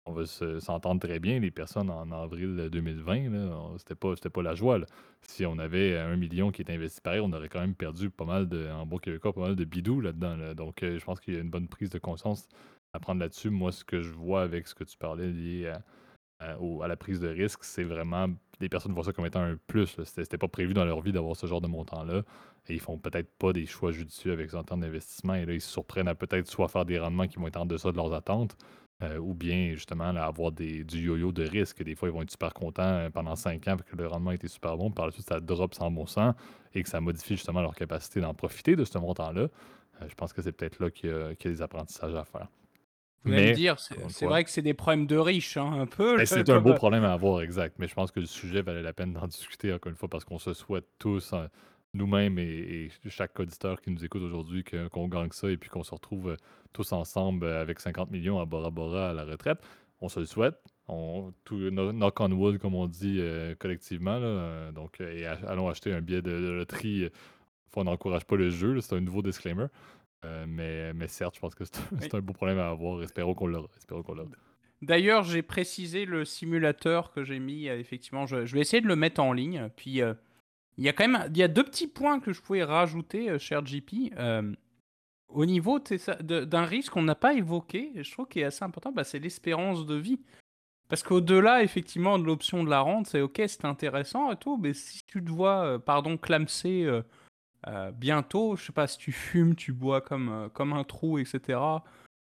[0.08, 4.80] On va s'entendre très bien, les personnes en avril 2020, c'était pas, pas la joie.
[5.24, 8.26] Si on avait un million qui était investi pareil, on aurait quand même perdu pas
[8.26, 10.54] mal de, en bon pas mal de bidou là-dedans.
[10.54, 12.48] Donc, euh, je pense qu'il y a une bonne prise de conscience
[12.94, 13.50] à prendre là-dessus.
[13.50, 15.82] Moi, ce que je vois avec ce que tu parlais lié à,
[16.42, 18.28] euh, à la prise de risque, c'est vraiment.
[18.60, 19.98] Les personnes voient ça comme étant un plus.
[20.04, 22.24] C'était pas prévu dans leur vie d'avoir ce genre de montant-là.
[22.68, 25.36] Et ils font peut-être pas des choix judicieux avec ce temps d'investissement.
[25.36, 27.66] Et là, ils se surprennent à peut-être soit faire des rendements qui vont être en
[27.66, 28.56] deçà de leurs attentes,
[29.04, 31.84] euh, ou bien justement avoir du yo-yo de risque.
[31.84, 34.32] Des fois, ils vont être super contents euh, pendant 5 ans parce que le rendement
[34.32, 34.90] était super bon.
[34.90, 36.34] Par la suite, ça drop sans bon sens
[36.74, 39.48] et que ça modifie justement leur capacité d'en profiter de ce montant-là.
[40.08, 42.48] je pense que c'est peut-être là qu'il y, a des apprentissages à faire.
[43.26, 46.24] Mais dire, c'est vrai que c'est des problèmes de riches, hein, un peu.
[46.26, 47.76] C'est un beau problème à avoir, exact.
[47.80, 50.24] Mais je pense que le sujet valait la peine d'en discuter encore une fois parce
[50.24, 51.50] qu'on se souhaite tous, hein,
[51.94, 55.94] nous-mêmes et, chaque auditeur qui nous écoute aujourd'hui, qu'on gagne ça et puis qu'on se
[55.94, 56.38] retrouve euh,
[56.74, 59.60] tous ensemble euh, avec 50 millions à Bora Bora à la retraite.
[60.02, 60.56] On se le souhaite.
[60.88, 64.20] On, tout, knock on wood, comme on dit euh, collectivement.
[64.72, 67.10] donc, et allons acheter un billet de, loterie
[67.78, 69.66] on n'encourage pas le jeu, c'est un nouveau disclaimer.
[70.48, 73.02] Mais, mais certes, je pense que c'est un, beau problème à avoir.
[73.04, 73.68] Espérons qu'on l'aura.
[74.82, 77.68] D'ailleurs, j'ai précisé le simulateur que j'ai mis.
[77.68, 79.70] effectivement, je, vais essayer de le mettre en ligne.
[79.76, 80.02] Puis,
[80.78, 83.38] il y a quand même il y a deux petits points que je pouvais rajouter,
[83.40, 84.14] cher JP.
[85.30, 85.80] au niveau
[86.20, 89.86] d'un risque qu'on n'a pas évoqué, je trouve qu'il est assez important, bah, c'est l'espérance
[89.86, 90.20] de vie.
[90.88, 94.74] Parce qu'au-delà, effectivement, de l'option de la rente, c'est ok, c'est intéressant et tout, mais
[94.74, 96.86] si tu te vois, euh, pardon, clamser
[97.68, 101.20] euh, euh, bientôt, je sais pas, si tu fumes, tu bois comme, comme un trou,
[101.20, 101.60] etc.,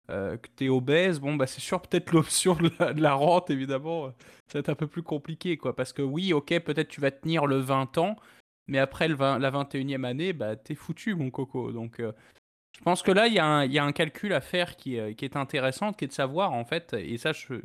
[0.08, 4.12] que tu es obèse, bon, bah c'est sûr, peut-être l'option de, la, rente, évidemment,
[4.48, 5.76] ça va être un peu plus compliqué, quoi.
[5.76, 8.16] Parce que oui, ok, peut-être tu vas tenir le 20 ans,
[8.68, 11.72] mais après le la 21e année, bah t'es foutu, mon coco.
[11.72, 13.36] Donc, je pense que là, il y,
[13.74, 16.66] y, a un calcul à faire qui, qui est intéressant, qui est de savoir, en
[16.66, 17.56] fait, et ça, je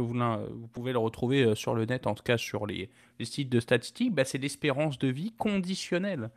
[0.00, 2.90] vous, vous, pouvez le retrouver euh, sur le net, en tout cas sur les,
[3.22, 6.30] sites de statistiques, bah, c'est l'espérance de vie conditionnelle.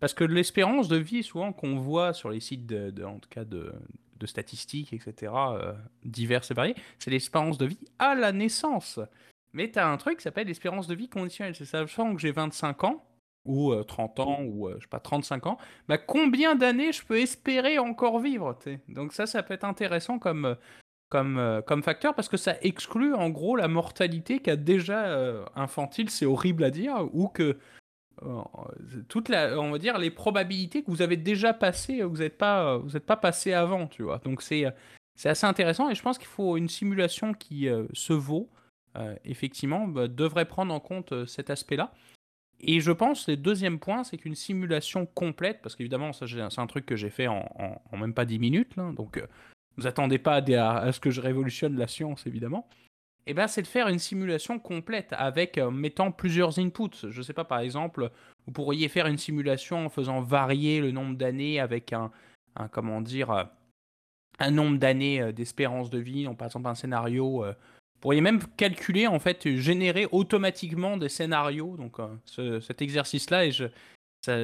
[0.00, 3.44] Parce que l'espérance de vie, souvent qu'on voit sur les sites, de, en tout cas
[3.44, 3.72] de,
[4.24, 5.72] statistiques, etc., euh,
[6.04, 9.00] diverses et variées, c'est l'espérance de vie à la naissance.
[9.52, 11.54] Mais tu as un truc qui s'appelle l'espérance de vie conditionnelle.
[11.54, 13.04] C'est ça, que j'ai 25 ans,
[13.46, 15.58] ou 30 euh, ans, ou je sais pas, 35 ans,
[15.88, 18.58] bah, combien d'années je peux espérer encore vivre
[18.88, 20.56] Donc ça, ça peut être intéressant comme,
[21.10, 25.44] comme, euh, comme facteur parce que ça exclut en gros la mortalité qu'a déjà euh,
[25.56, 27.54] infantile, c'est horrible à dire, ou que euh,
[29.08, 32.78] toute la, on va dire les probabilités que vous avez déjà passées, vous n'êtes pas,
[32.78, 34.18] vous êtes pas passé avant, tu vois.
[34.18, 34.64] Donc c'est
[35.16, 38.48] c'est assez intéressant et je pense qu'il faut une simulation qui se vaut
[39.24, 41.92] effectivement bah, devrait prendre en compte cet aspect-là.
[42.62, 46.66] Et je pense, le deuxième point, c'est qu'une simulation complète, parce qu'évidemment, ça c'est un
[46.66, 47.48] truc que j'ai fait en,
[47.90, 49.22] en, même pas 10 minutes, donc
[49.76, 52.68] vous attendez pas à, ce que je révolutionne la science, évidemment.
[53.26, 57.08] Eh ben, c'est de faire une simulation complète avec euh, mettant plusieurs inputs.
[57.10, 58.10] Je ne sais pas, par exemple,
[58.46, 62.10] vous pourriez faire une simulation en faisant varier le nombre d'années avec un,
[62.72, 63.44] comment dire, euh,
[64.38, 66.24] un nombre d'années euh, d'espérance de vie.
[66.36, 67.44] par exemple, un scénario.
[67.44, 71.76] vous pourriez même calculer, en fait, générer automatiquement des scénarios.
[71.76, 73.50] Donc, cet exercice-là,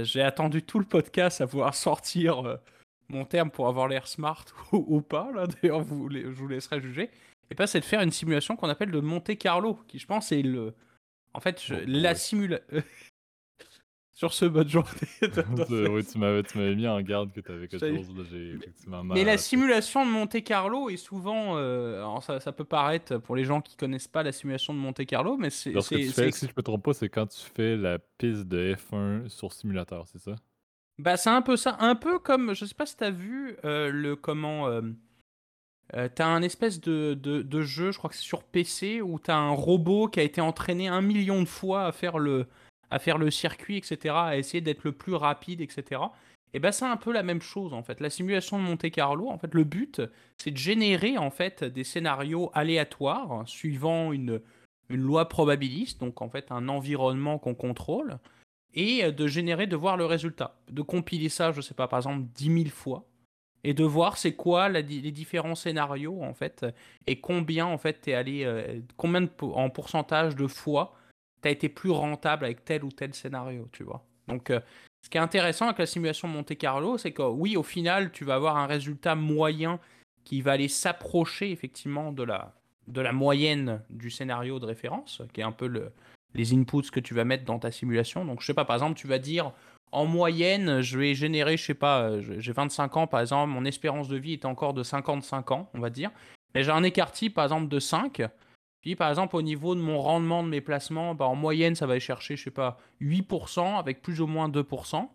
[0.04, 2.58] j'ai attendu tout le podcast à pouvoir sortir
[3.08, 7.10] mon terme pour avoir l'air smart ou, pas, d'ailleurs, je vous laisserai juger,
[7.50, 10.32] et pas c'est de faire une simulation qu'on appelle de Monte Carlo, qui je pense
[10.32, 10.74] est le.
[11.34, 12.66] En fait, la simulation.
[14.16, 14.88] Sur ce, bonne journée.
[15.90, 18.08] oui, tu m'avais mis en garde que tu avais quelque chose.
[18.88, 21.58] Là, Mais la simulation de Monte Carlo est souvent.
[21.58, 24.78] Euh, alors ça, ça, peut paraître pour les gens qui connaissent pas la simulation de
[24.78, 25.78] Monte Carlo, mais c'est.
[25.82, 30.08] Si je me trompe pas, c'est quand tu fais la piste de F1 sur simulateur,
[30.08, 30.34] c'est ça?
[30.98, 31.76] Bah, c'est un peu ça.
[31.80, 34.68] Un peu comme, je sais pas si t'as vu euh, le comment.
[34.68, 34.80] Euh,
[35.94, 39.36] euh, t'as un espèce de, de, jeu, je crois que c'est sur PC, où t'as
[39.36, 42.46] un robot qui a été entraîné un million de fois à faire le,
[42.90, 46.00] à faire le circuit, etc., à essayer d'être le plus rapide, etc.
[46.54, 48.00] Et ben c'est un peu la même chose en fait.
[48.00, 50.02] La simulation de Monte Carlo, en fait, le but,
[50.38, 54.40] c'est de générer en fait des scénarios aléatoires suivant une,
[54.88, 58.18] une loi probabiliste, donc en fait un environnement qu'on contrôle
[58.74, 60.58] et de générer, de voir le résultat.
[60.70, 63.06] De compiler ça, je sais pas, par exemple, 10 000 fois,
[63.66, 66.64] et de voir c'est quoi les différents scénarios, en fait,
[67.08, 70.94] et combien, en fait, es allé, euh, combien en pourcentage de fois
[71.42, 74.04] tu as été plus rentable avec tel ou tel scénario, tu vois.
[74.28, 74.60] Donc, euh,
[75.02, 78.24] ce qui est intéressant avec la simulation Monte Carlo, c'est que oui, au final, tu
[78.24, 79.80] vas avoir un résultat moyen
[80.22, 82.54] qui va aller s'approcher, effectivement, de la,
[82.86, 85.90] de la moyenne du scénario de référence, qui est un peu le,
[86.34, 88.24] les inputs que tu vas mettre dans ta simulation.
[88.24, 89.52] Donc, je sais pas, par exemple, tu vas dire
[89.92, 93.64] en moyenne, je vais générer, je sais pas, euh, j'ai 25 ans par exemple, mon
[93.64, 96.10] espérance de vie est encore de 55 ans, on va dire.
[96.54, 98.22] Mais j'ai un écart type par exemple de 5.
[98.80, 101.86] Puis par exemple, au niveau de mon rendement de mes placements, bah, en moyenne, ça
[101.86, 105.08] va aller chercher, je sais pas, 8% avec plus ou moins 2%.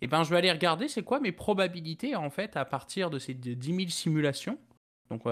[0.00, 3.18] Et ben, je vais aller regarder c'est quoi mes probabilités en fait à partir de
[3.18, 4.58] ces 10 000 simulations.
[5.10, 5.22] Donc,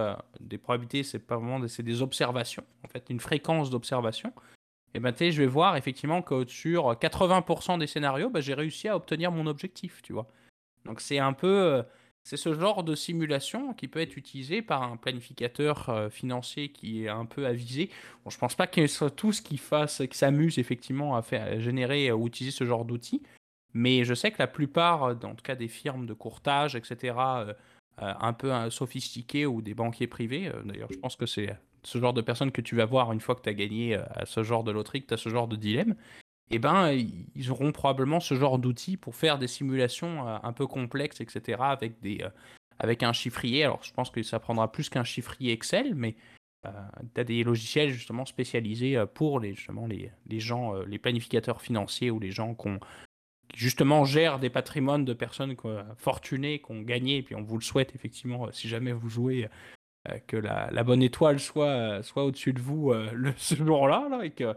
[0.40, 4.32] des probabilités, c'est pas vraiment des observations, en fait, une fréquence d'observation
[4.96, 8.96] et ben, je vais voir effectivement que sur 80% des scénarios, ben, j'ai réussi à
[8.96, 10.26] obtenir mon objectif, tu vois.
[10.86, 11.82] Donc c'est un peu, euh,
[12.24, 17.04] c'est ce genre de simulation qui peut être utilisé par un planificateur euh, financier qui
[17.04, 17.90] est un peu avisé.
[18.24, 22.10] Bon, je pense pas qu'ils soient tous qui fassent, qui s'amusent effectivement à faire, générer
[22.10, 23.22] ou utiliser ce genre d'outils,
[23.74, 27.52] mais je sais que la plupart, en tout cas des firmes de courtage, etc., euh,
[27.98, 31.54] un peu sophistiquées ou des banquiers privés, d'ailleurs, je pense que c'est
[31.86, 34.02] ce genre de personnes que tu vas voir une fois que tu as gagné euh,
[34.10, 35.94] à ce genre de loterie, que tu as ce genre de dilemme,
[36.50, 40.66] eh ben, ils auront probablement ce genre d'outils pour faire des simulations euh, un peu
[40.66, 42.30] complexes, etc., avec, des, euh,
[42.80, 43.62] avec un chiffrier.
[43.62, 46.16] Alors, je pense que ça prendra plus qu'un chiffrier Excel, mais
[47.14, 52.10] tu as des logiciels justement spécialisés pour les, justement, les, les gens, les planificateurs financiers
[52.10, 52.80] ou les gens qui ont
[53.54, 55.54] justement gère des patrimoines de personnes
[55.96, 59.48] fortunées qui ont gagné, et puis on vous le souhaite effectivement, si jamais vous jouez,
[60.26, 64.54] que la, bonne étoile soit, soit au-dessus de vous le, ce jour-là, là, et que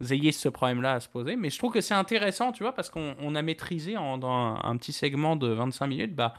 [0.00, 1.36] vous ayez ce problème-là à se poser.
[1.36, 4.92] Mais je trouve que c'est intéressant, tu vois, parce qu'on a maîtrisé dans un, petit
[4.92, 6.34] segment de 25 minutes bah,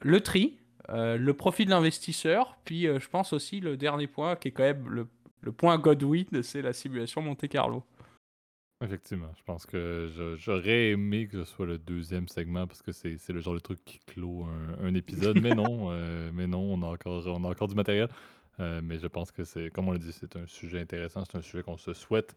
[0.00, 0.58] le tri,
[0.88, 4.52] euh, le profit de l'investisseur, puis euh, je pense aussi le dernier point qui est
[4.52, 5.06] quand même
[5.42, 7.84] le point Godwin, c'est la simulation Monte Carlo.
[8.82, 13.16] Effectivement, je pense que j'aurais aimé que ce soit le deuxième segment parce que c'est
[13.28, 14.44] le genre de truc qui clôt
[14.80, 18.08] un, épisode, mais non, euh, mais non, on a encore, on a encore du matériel.
[18.58, 21.42] mais je pense que c'est, comme on l'a dit, c'est un sujet intéressant, c'est un
[21.42, 22.34] sujet qu'on se souhaite.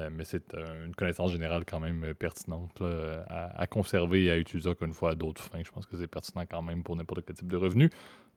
[0.00, 2.82] Euh, mais c'est euh, une connaissance générale quand même euh, pertinente
[3.28, 5.62] à, conserver et à utiliser encore une fois à d'autres fins.
[5.64, 7.90] Je pense que c'est pertinent quand même pour n'importe quel type de revenu.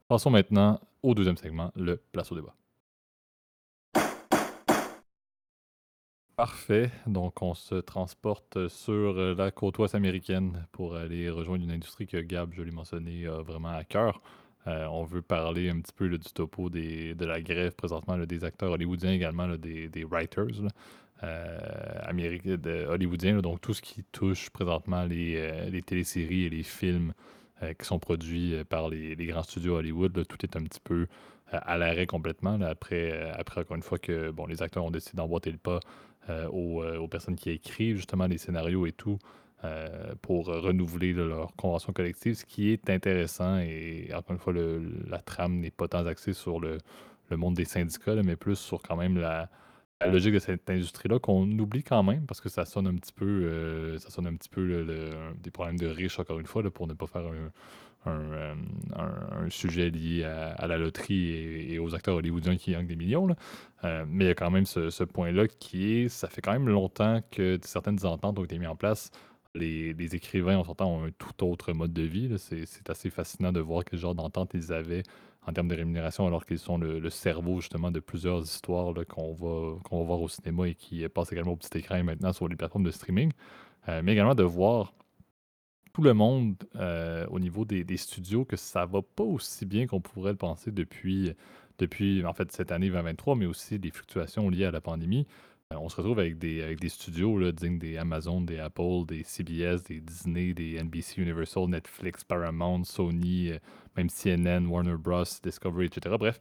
[0.07, 2.55] Passons maintenant au deuxième segment, le place au débat.
[6.37, 6.91] Parfait.
[7.07, 12.17] Donc, on se transporte sur la côte ouest américaine pour aller rejoindre une industrie que
[12.17, 14.21] Gab, je l'ai mentionné, a vraiment à cœur.
[14.67, 19.13] on veut parler un petit peu du topo de la grève présentement des acteurs hollywoodiens,
[19.13, 20.61] également des, writers.
[21.23, 21.57] Euh,
[22.03, 26.61] américain, de, hollywoodien, donc tout ce qui touche présentement les, euh, les téléséries et les
[26.61, 27.13] films
[27.63, 31.07] euh, qui sont produits par les, les grands studios Hollywood, tout est un petit peu
[31.51, 32.61] à l'arrêt complètement.
[32.61, 35.79] après, après, encore une fois, que bon, les acteurs ont décidé d'emboîter le pas
[36.51, 39.17] aux, aux, personnes qui écrivent justement les scénarios et tout.
[40.21, 43.59] pour renouveler leur convention collective, ce qui est intéressant.
[43.59, 46.77] Et encore une fois, le, la trame n'est pas tant axée sur le,
[47.31, 49.49] monde des syndicats, mais plus sur quand même la,
[50.05, 53.25] logique de cette industrie-là qu'on oublie quand même parce que ça sonne un petit peu,
[53.25, 54.85] euh, ça sonne un petit peu
[55.41, 57.51] des problèmes de riches, encore une fois, pour ne pas faire un,
[58.07, 63.27] euh, sujet lié à, la loterie et, aux acteurs hollywoodiens qui gagnent des millions.
[63.83, 66.67] Euh, mais il y a quand même ce, point-là qui est, ça fait quand même
[66.67, 69.11] longtemps que certaines ententes ont été mises en place.
[69.55, 72.35] Les, écrivains, en sortant, ont un tout autre mode de vie.
[72.37, 75.03] C'est assez fascinant de voir quel genre d'entente ils avaient
[75.47, 79.77] en termes de rémunération, alors qu'ils sont le, cerveau justement de plusieurs histoires qu'on va,
[79.89, 82.83] va voir au cinéma et qui passent également au petit écran maintenant sur les plateformes
[82.83, 83.31] de streaming.
[83.89, 84.93] Euh, mais également de voir
[85.97, 89.99] tout le monde euh, au niveau des, studios que ça va pas aussi bien qu'on
[89.99, 91.33] pourrait le penser depuis,
[91.79, 95.25] depuis en fait cette année 2023, mais aussi des fluctuations liées à la pandémie.
[95.73, 99.07] Euh, on se retrouve avec des, avec des studios là, dignes des Amazon, des Apple,
[99.07, 103.57] des CBS, des Disney, des NBC Universal, Netflix, Paramount, Sony, euh,
[103.95, 106.15] même CNN, Warner Bros., Discovery, etc.
[106.19, 106.39] Bref,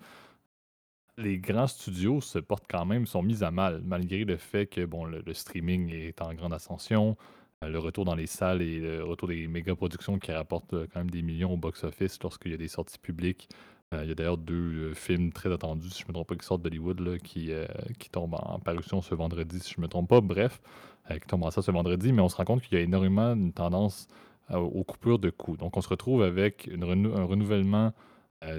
[1.17, 4.85] les grands studios se portent quand même, sont mis à mal, malgré le fait que
[4.85, 7.17] bon, le, streaming est en grande ascension,
[7.63, 11.11] le retour dans les salles et le retour des méga productions qui rapportent quand même
[11.11, 13.49] des millions au box-office lorsqu'il y a des sorties publiques
[13.95, 16.29] euh, il y a d'ailleurs deux euh, films très attendus, si je ne me trompe
[16.29, 17.67] pas, qui sortent d'Hollywood, qui, euh,
[18.01, 20.21] qui tombent en parution ce vendredi, si je ne me trompe pas.
[20.21, 20.61] Bref,
[21.09, 23.33] qui tombent en ça ce vendredi, mais on se rend compte qu'il y a énormément
[23.33, 24.09] une tendance
[24.53, 25.57] aux coupures de coûts.
[25.57, 27.93] Donc, on se retrouve avec un renouvellement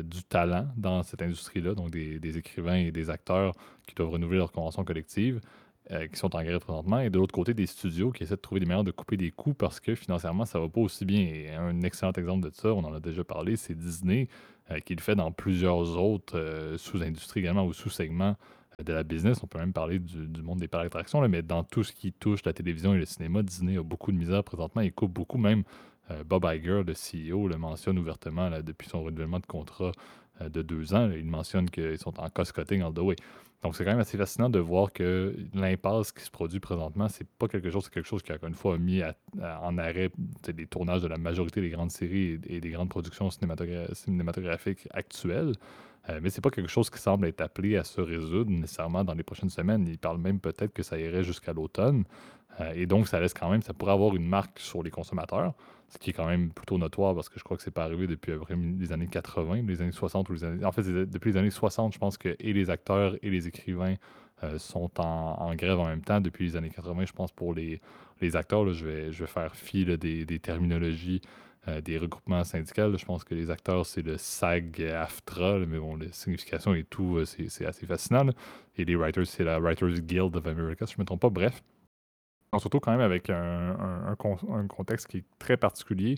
[0.03, 3.53] du talent dans cette industrie-là, donc des, écrivains et des acteurs
[3.85, 5.41] qui doivent renouveler leur convention collective,
[5.89, 8.59] qui sont en grève présentement, et de l'autre côté, des studios qui essaient de trouver
[8.59, 11.21] des manières de couper des coûts parce que financièrement, ça ne va pas aussi bien.
[11.21, 14.27] Et un excellent exemple de ça, on en a déjà parlé, c'est Disney
[14.71, 18.35] euh, qui le fait dans plusieurs autres euh, sous-industries également ou sous-segments
[18.79, 19.41] euh, de la business.
[19.41, 22.43] On peut même parler du, monde des parcs d'attractions, mais dans tout ce qui touche
[22.43, 24.81] la télévision et le cinéma, Disney a beaucoup de misère présentement.
[24.81, 25.63] Il coupe beaucoup, même
[26.25, 29.91] Bob Iger, le CEO, le mentionne ouvertement depuis son renouvellement de contrat
[30.41, 31.09] de deux ans.
[31.11, 33.19] il mentionne qu'ils sont en cost-cutting all the.
[33.63, 37.27] Donc, c'est quand même assez fascinant de voir que l'impasse qui se produit présentement, c'est
[37.27, 39.01] pas quelque chose, c'est quelque chose qui, encore une fois, a mis
[39.41, 40.11] en arrêt
[40.55, 45.53] les tournages de la majorité des grandes séries et, des grandes productions cinématographiques actuelles.
[46.09, 49.13] Euh, mais c'est pas quelque chose qui semble être appelé à se résoudre nécessairement dans
[49.13, 49.87] les prochaines semaines.
[49.87, 52.05] Il parle même peut-être que ça irait jusqu'à l'automne.
[52.59, 55.53] Euh, et donc, ça laisse quand même, ça pourrait avoir une marque sur les consommateurs,
[55.89, 58.07] ce qui est quand même plutôt notoire parce que je crois que c'est pas arrivé
[58.07, 58.33] depuis
[58.79, 60.65] les années 80, les années 60 ou les années.
[60.65, 63.95] En fait, depuis les années 60, je pense que et les acteurs et les écrivains
[64.43, 66.21] euh, sont en, grève en même temps.
[66.21, 67.81] Depuis les années 80, je pense pour les,
[68.21, 71.21] les acteurs, je, vais, je vais faire fi des, des, terminologies
[71.67, 72.97] euh, des regroupements syndicaux.
[72.97, 77.65] Je pense que les acteurs, c'est le SAG-AFTRA, mais bon, la signification et tout, c'est
[77.65, 78.27] assez fascinant.
[78.77, 81.29] Et les writers, c'est la Writers Guild of America, si je ne me trompe pas.
[81.29, 81.61] Bref
[82.59, 84.15] surtout quand même avec un,
[84.67, 86.15] contexte qui est très particulier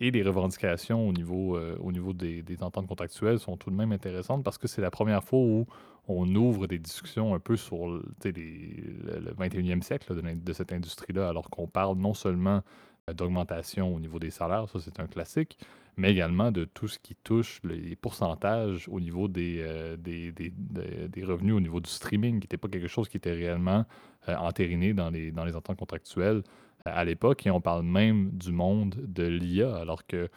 [0.00, 3.92] et les revendications au niveau, euh, au niveau des, ententes contractuelles sont tout de même
[3.92, 5.66] intéressantes parce que c'est la première fois où
[6.08, 11.66] on ouvre des discussions un peu sur le 21e siècle de, cette industrie-là, alors qu'on
[11.66, 12.62] parle non seulement
[13.12, 15.58] d'augmentation au niveau des salaires, ça c'est un classique,
[15.96, 21.54] mais également de tout ce qui touche les pourcentages au niveau des, euh, des, revenus,
[21.54, 23.84] au niveau du streaming, qui n'était pas quelque chose qui était réellement
[24.28, 26.42] euh, entériné dans les, dans les ententes contractuelles.
[26.86, 30.28] à l'époque, et on parle même du monde de l'IA, alors que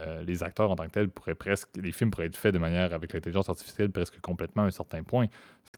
[0.00, 2.58] euh, les acteurs en tant que tels pourraient presque, les films pourraient être faits de
[2.58, 5.26] manière avec l'intelligence artificielle presque complètement à un certain point,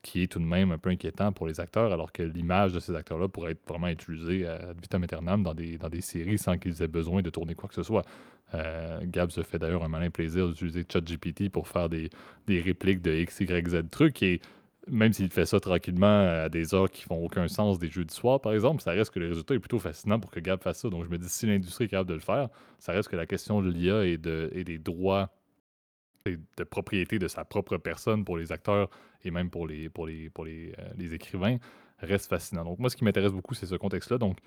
[0.02, 2.80] qui est tout de même un peu inquiétant pour les acteurs, alors que l'image de
[2.80, 6.59] ces acteurs-là pourrait être vraiment utilisée à vitam aeternam dans des, dans des séries sans
[6.59, 8.04] qu'ils aient besoin de tourner quoi que ce soit.
[8.52, 12.11] Euh, Gab se fait d'ailleurs un malin plaisir d'utiliser ChatGPT pour faire des,
[12.46, 14.40] des répliques de X, Y, Z trucs, et
[14.87, 18.14] même s'il fait ça tranquillement à des heures qui font aucun sens des jeux du
[18.14, 20.80] soir, par exemple, ça reste que le résultat est plutôt fascinant pour que Gab fasse
[20.80, 20.90] ça.
[20.90, 23.26] Donc je me dis, si l'industrie est capable de le faire, ça reste que la
[23.26, 25.30] question de l'IA et, de, et des droits
[26.26, 28.88] de propriété de sa propre personne pour les acteurs
[29.22, 31.58] et même pour les, pour les, pour les, euh, les écrivains
[31.98, 32.64] reste fascinant.
[32.64, 34.18] Donc moi, ce qui m'intéresse beaucoup, c'est ce contexte-là.
[34.18, 34.38] Donc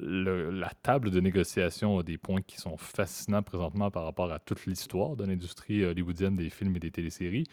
[0.00, 4.66] la table de négociation a des points qui sont fascinants présentement par rapport à toute
[4.66, 7.46] l'histoire de l'industrie hollywoodienne des films et des téléséries.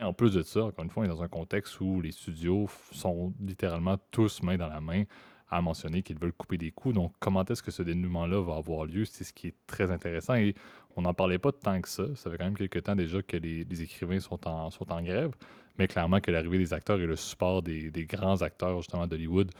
[0.00, 2.12] Et en plus de ça, encore une fois, on est dans un contexte où les
[2.12, 5.04] studios sont littéralement tous main dans la main
[5.48, 6.92] à mentionner qu'ils veulent couper des coûts.
[6.92, 9.04] Donc, comment est-ce que ce dénouement-là va avoir lieu?
[9.04, 10.34] C'est ce qui est très intéressant.
[10.34, 10.54] Et
[10.96, 12.04] on n'en parlait pas tant que ça.
[12.14, 15.32] Ça fait quand même quelques temps déjà que les, écrivains sont en, grève.
[15.78, 19.50] Mais clairement que l'arrivée des acteurs et le support des, grands acteurs, justement, d'Hollywood,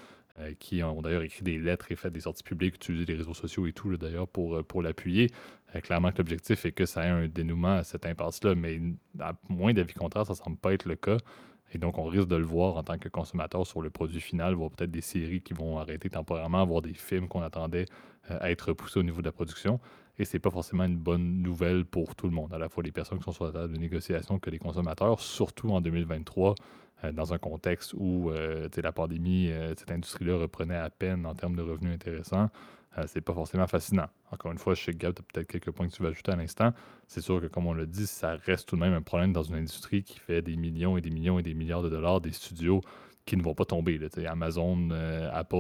[0.40, 3.35] euh, qui ont d'ailleurs écrit des lettres et fait des sorties publiques, utilisé les réseaux
[3.35, 5.31] sociaux et tout, d'ailleurs, pour, euh, l'appuyer.
[5.75, 8.81] Euh, clairement que l'objectif est que ça ait un dénouement à cette impasse-là, mais
[9.20, 11.18] à moins d'avis contraire, ça ne semble pas être le cas.
[11.74, 14.54] Et donc, on risque de le voir en tant que consommateur sur le produit final,
[14.54, 17.87] voir peut-être des séries qui vont arrêter temporairement, voir des films qu'on attendait
[18.28, 19.80] à être repoussés au niveau de la production.
[20.18, 22.92] Et c'est pas forcément une bonne nouvelle pour tout le monde, à la fois les
[22.92, 26.54] personnes qui sont sur la table de négociation que les consommateurs, surtout en 2023,
[27.02, 31.34] euh, dans un contexte où euh, la pandémie, euh, cette industrie-là reprenait à peine en
[31.34, 32.48] termes de revenus intéressants,
[33.07, 34.07] c'est pas forcément fascinant.
[34.30, 36.37] Encore une fois, chez Gab, tu as peut-être quelques points que tu vas ajouter à
[36.37, 36.72] l'instant.
[37.07, 39.42] C'est sûr que, comme on l'a dit, ça reste tout de même un problème dans
[39.42, 42.33] une industrie qui fait des millions et des millions et des milliards de dollars, des
[42.33, 42.80] studios
[43.26, 43.98] qui ne vont pas tomber.
[44.26, 44.90] Amazon,
[45.33, 45.57] Apple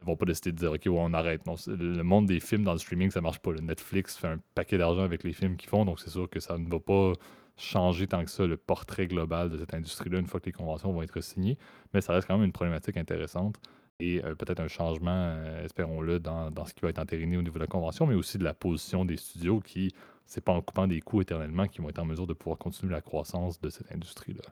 [0.00, 1.42] ne vont pas décider de dire OK, on arrête.
[1.66, 3.52] le monde des films dans le streaming, ça marche pas.
[3.52, 6.58] Netflix fait un paquet d'argent avec les films qu'ils font, donc c'est sûr que ça
[6.58, 7.12] ne va pas
[7.56, 10.92] changer tant que ça le portrait global de cette industrie-là une fois que les conventions
[10.92, 11.58] vont être signées,
[11.92, 13.56] mais ça reste quand même une problématique intéressante
[14.00, 17.42] et euh, peut-être un changement, euh, espérons-le, dans, dans, ce qui va être entériné au
[17.42, 19.94] niveau de la convention, mais aussi de la position des studios qui,
[20.26, 22.92] c'est pas en coupant des coûts éternellement qu'ils vont être en mesure de pouvoir continuer
[22.92, 24.42] la croissance de cette industrie-là.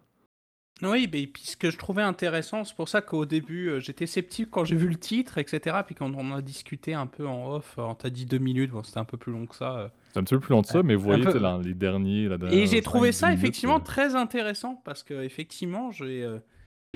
[0.83, 4.07] Oui, mais puis ce que je trouvais intéressant, c'est pour ça qu'au début, euh, j'étais
[4.07, 5.79] sceptique quand j'ai vu le titre, etc.
[5.85, 8.85] Puis quand on a discuté un peu en off, on t'a dit deux minutes, bon,
[8.85, 9.91] c'était un peu plus long que ça.
[10.13, 12.29] C'est un petit peu plus long que ça, mais vous voyez, dans les derniers.
[12.53, 13.85] Et j'ai trouvé ça effectivement euh.
[13.85, 16.25] très intéressant parce que effectivement, j'ai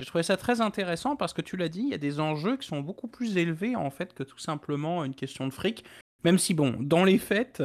[0.05, 2.67] trouvé ça très intéressant parce que tu l'as dit, il y a des enjeux qui
[2.67, 5.85] sont beaucoup plus élevés en fait que tout simplement une question de fric.
[6.23, 7.61] Même si bon, dans les faits,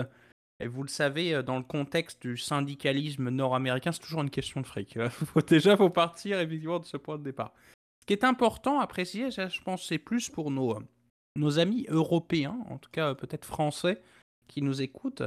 [0.60, 4.60] et vous le savez, euh, dans le contexte du syndicalisme nord-américain, c'est toujours une question
[4.60, 4.96] de fric.
[4.96, 7.52] Euh, faut, déjà, faut partir évidemment de ce point de départ.
[8.00, 10.80] Ce qui est important à préciser, je pense, c'est plus pour nos, euh,
[11.36, 14.02] nos amis européens, en tout cas peut-être français,
[14.48, 15.22] qui nous écoutent,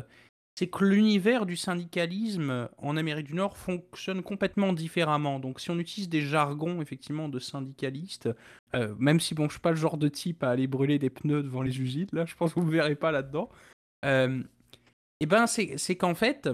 [0.56, 5.40] c'est que l'univers du syndicalisme en Amérique du Nord fonctionne complètement différemment.
[5.40, 8.30] Donc si on utilise des jargons effectivement de syndicalistes,
[9.00, 11.44] même si bon, je suis pas le genre de type à aller brûler des pneus
[11.44, 13.50] devant les usines, là je pense que vous ne verrez pas là-dedans.
[14.04, 16.50] Eh ben, c'est qu'en fait,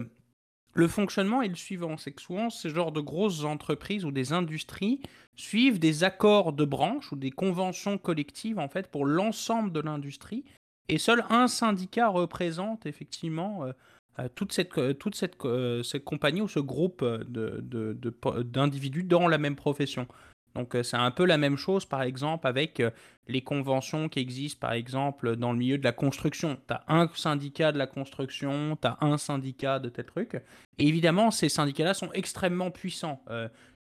[0.74, 1.98] le fonctionnement est le suivant.
[1.98, 5.02] C'est que souvent, ces genres de grosses entreprises ou des industries
[5.36, 10.46] suivent des accords de branche ou des conventions collectives, en fait, pour l'ensemble de l'industrie.
[10.90, 13.72] Et seul un syndicat représente, effectivement, euh,
[14.20, 15.36] euh, toute, cette, euh, toute cette,
[15.84, 20.08] cette, compagnie ou ce groupe d'individus de, de, dans la même profession.
[20.56, 22.82] Donc c'est un peu la même chose par exemple avec
[23.28, 26.58] les conventions qui existent par exemple dans le milieu de la construction.
[26.68, 30.42] Tu as un syndicat de la construction, tu as un syndicat de tel truc.
[30.80, 33.22] Et évidemment ces syndicats-là sont extrêmement puissants.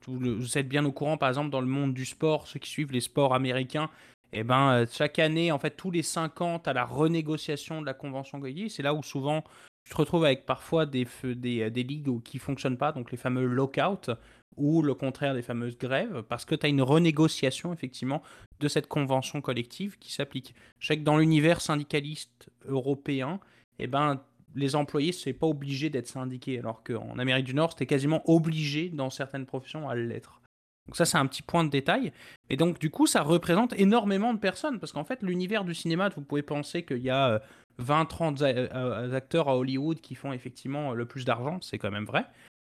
[0.06, 2.92] Vous êtes bien au courant par exemple dans le monde du sport, ceux qui suivent
[2.92, 3.88] les sports américains,
[4.32, 7.86] eh ben, chaque année, en fait, tous les 5 ans, tu as la renégociation de
[7.86, 8.68] la convention collective.
[8.68, 9.44] C'est là où souvent
[9.84, 13.16] tu te retrouves avec parfois des, des, des ligues qui ne fonctionnent pas, donc les
[13.16, 14.12] fameux lockouts,
[14.56, 18.22] ou le contraire des fameuses grèves, parce que tu as une renégociation effectivement
[18.58, 20.54] de cette convention collective qui s'applique.
[20.78, 23.38] Je sais que dans l'univers syndicaliste européen,
[23.78, 24.22] eh ben,
[24.54, 28.88] les employés, c'est pas obligé d'être syndiqués, alors qu'en Amérique du Nord, c'était quasiment obligé
[28.88, 30.40] dans certaines professions à l'être.
[30.86, 32.12] Donc ça, c'est un petit point de détail.
[32.50, 36.08] Et donc, du coup, ça représente énormément de personnes, parce qu'en fait, l'univers du cinéma,
[36.10, 37.40] vous pouvez penser qu'il y a
[37.80, 42.06] 20-30 euh, euh, acteurs à Hollywood qui font effectivement le plus d'argent, c'est quand même
[42.06, 42.26] vrai.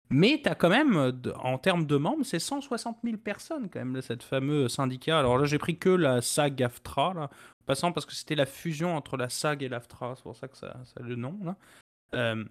[0.10, 3.80] Mais tu as quand même, euh, en termes de membres, c'est 160 000 personnes quand
[3.80, 5.20] même, cette fameux syndicat.
[5.20, 7.30] Alors là, j'ai pris que la SAG AFTRA, là,
[7.66, 10.58] passant parce que c'était la fusion entre la SAG et l'AFTRA, c'est pour ça que
[10.58, 11.38] ça, a le nom.
[11.44, 11.56] Là.
[12.14, 12.46] Euh,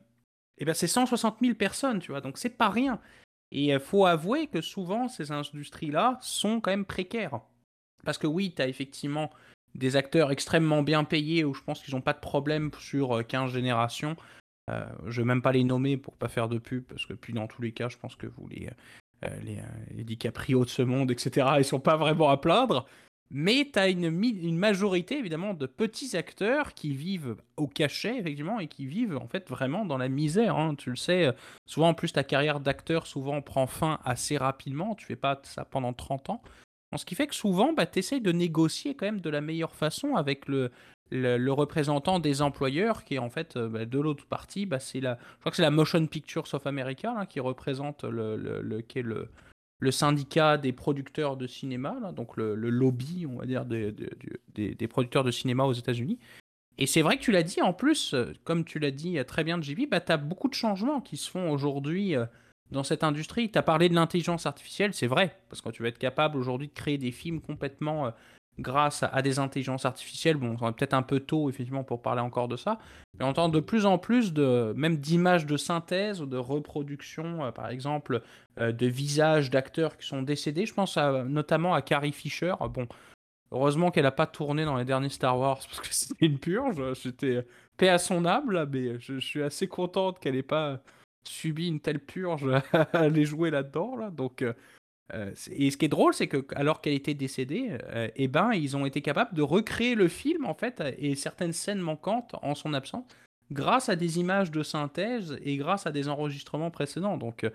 [0.59, 3.01] et bien c'est 160 000 personnes, tu vois, donc c'est pas rien.
[3.51, 7.41] Et il faut avouer que souvent, ces industries-là sont quand même précaires.
[8.05, 9.31] Parce que oui, tu as effectivement
[9.75, 13.53] des acteurs extrêmement bien payés où je pense qu'ils n'ont pas de problème sur 15
[13.53, 14.17] générations.
[14.69, 14.75] je
[15.07, 17.47] ne vais même pas les nommer pour pas faire de pub, parce que puis dans
[17.47, 18.71] tous les cas, je pense que vous les,
[19.43, 19.59] les,
[19.91, 22.87] les DiCaprio de ce monde, etc., ils sont pas vraiment à plaindre.
[23.37, 28.69] Mais tu as une, majorité, évidemment, de petits acteurs qui vivent au cachet, effectivement, et
[28.69, 30.57] qui vivent, en fait, vraiment dans la misère.
[30.57, 30.77] Hein.
[30.77, 31.35] Tu le sais,
[31.67, 34.95] souvent, en plus, ta carrière d'acteur, souvent, prend fin assez rapidement.
[34.95, 36.43] Tu fais pas ça pendant 30 ans.
[36.97, 39.75] Ce qui fait que souvent, bah, tu essayes de négocier quand même de la meilleure
[39.75, 40.71] façon avec le,
[41.11, 45.19] le, représentant des employeurs, qui est en fait, euh, bah, de l'autre partie, bah, la,
[45.19, 49.29] je crois que c'est la Motion Pictures of America, qui représente le, qui est le,
[49.81, 53.93] le syndicat des producteurs de cinéma, donc le, lobby, on va dire, des,
[54.55, 56.19] des, producteurs de cinéma aux États-Unis.
[56.79, 59.45] Et c'est vrai que tu l'as dit, en plus, euh, comme tu l'as dit très
[59.45, 62.27] bien, JB, bah, tu as beaucoup de changements qui se font aujourd'hui euh,
[62.73, 63.51] dans cette industrie.
[63.51, 66.69] Tu as parlé de l'intelligence artificielle, c'est vrai, parce que tu vas être capable aujourd'hui
[66.69, 68.11] de créer des films complètement euh,
[68.59, 70.37] grâce à, des intelligences artificielles.
[70.37, 72.79] Bon, c'est peut-être un peu tôt, effectivement, pour parler encore de ça.
[73.19, 77.45] Mais on entend de plus en plus de, même d'images de synthèse ou de reproduction,
[77.45, 78.23] euh, par exemple,
[78.61, 80.67] euh, de visages d'acteurs qui sont décédés.
[80.67, 82.55] Je pense notamment à Carrie Fisher.
[82.71, 82.87] Bon,
[83.51, 86.81] heureusement qu'elle n'a pas tourné dans les derniers Star Wars, parce que c'était une purge.
[87.03, 87.47] J'étais
[87.77, 90.81] paix à son âme, là, mais je, suis assez contente qu'elle n'ait pas
[91.27, 93.97] subi une telle purge à aller jouer là-dedans.
[93.97, 94.11] Là.
[94.11, 94.53] Donc, euh, euh,
[95.13, 98.77] et ce qui est drôle, c'est que alors qu'elle était décédée, euh, eh ben, ils
[98.77, 102.73] ont été capables de recréer le film en fait et certaines scènes manquantes en son
[102.73, 103.05] absence
[103.53, 107.19] grâce à des images de synthèse et grâce à des enregistrements précédents.
[107.19, 107.47] Donc,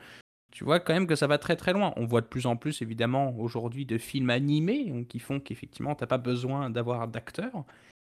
[0.52, 1.93] tu vois quand même que ça va très très loin.
[1.95, 6.04] On voit de plus en plus évidemment aujourd'hui de films animés qui font qu'effectivement tu
[6.04, 7.66] n'as pas besoin d'avoir d'acteurs.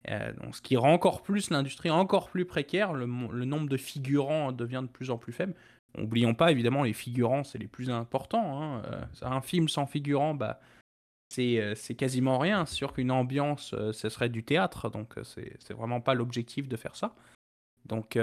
[0.09, 4.81] Euh, ce qui rend encore plus l'industrie encore plus précaire, le, nombre de figurants devient
[4.83, 5.53] de plus en plus faible.
[5.97, 8.61] N'oublions pas, évidemment, les figurants, c'est les plus importants.
[8.61, 8.83] Hein.
[8.85, 10.59] Euh, un film sans figurants, bah,
[11.29, 12.65] c'est, euh, c'est quasiment rien.
[12.65, 17.15] Sûr qu'une ambiance, ce serait du théâtre, donc c'est, vraiment pas l'objectif de faire ça.
[17.85, 18.17] Donc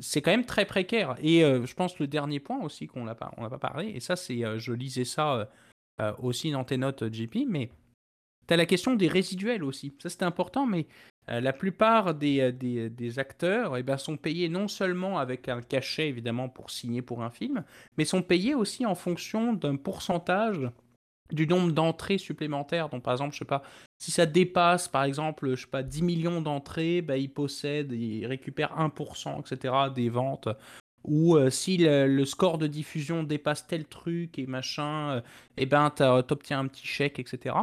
[0.00, 1.16] c'est quand même très précaire.
[1.20, 4.72] Et je pense le dernier point aussi qu'on n'a pas, parlé, et ça c'est, je
[4.72, 5.48] lisais ça
[6.18, 7.70] aussi dans tes notes, JP, mais
[8.46, 9.94] tu la question des résiduels aussi.
[10.02, 10.86] Ça, c'est important, mais
[11.30, 15.48] euh, la plupart des, euh, des, des acteurs eh ben, sont payés non seulement avec
[15.48, 17.64] un cachet, évidemment, pour signer pour un film,
[17.96, 20.70] mais sont payés aussi en fonction d'un pourcentage
[21.32, 22.90] du nombre d'entrées supplémentaires.
[22.90, 23.62] Donc, par exemple, je sais pas,
[23.98, 28.26] si ça dépasse, par exemple, je sais pas, 10 millions d'entrées, bah, ils possèdent, ils
[28.26, 30.48] récupèrent 1%, etc., des ventes.
[31.04, 35.22] Ou euh, si le, score de diffusion dépasse tel truc et machin,
[35.56, 37.54] eh ben, tu obtiens un petit chèque, etc.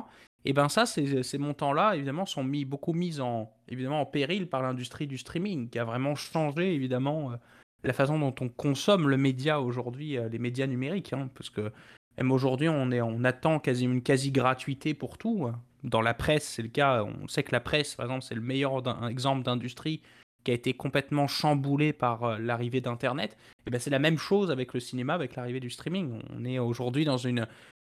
[0.46, 4.62] Et ben ça, ces, montants-là, évidemment, sont mis, beaucoup mis en, évidemment, en péril par
[4.64, 7.36] l'industrie du streaming, qui a vraiment changé, évidemment, euh,
[7.84, 11.14] la façon dont on consomme le média aujourd'hui, euh, les médias numériques.
[11.14, 11.72] Hein, parce que
[12.18, 15.46] même aujourd'hui, on, est, on attend quasi, une quasi-gratuité pour tout.
[15.48, 15.60] Hein.
[15.84, 17.04] Dans la presse, c'est le cas.
[17.04, 20.02] On sait que la presse, par exemple, c'est le meilleur exemple d'industrie
[20.44, 23.38] qui a été complètement chamboulé par euh, l'arrivée d'Internet.
[23.68, 26.20] Et ben c'est la même chose avec le cinéma, avec l'arrivée du streaming.
[26.36, 27.48] On est aujourd'hui dans une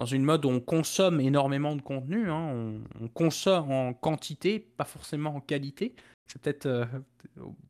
[0.03, 4.85] dans une mode où on consomme énormément de contenu, hein, on, consomme en quantité, pas
[4.85, 5.95] forcément en qualité.
[6.27, 6.67] C'est peut-être.
[6.67, 6.85] Euh,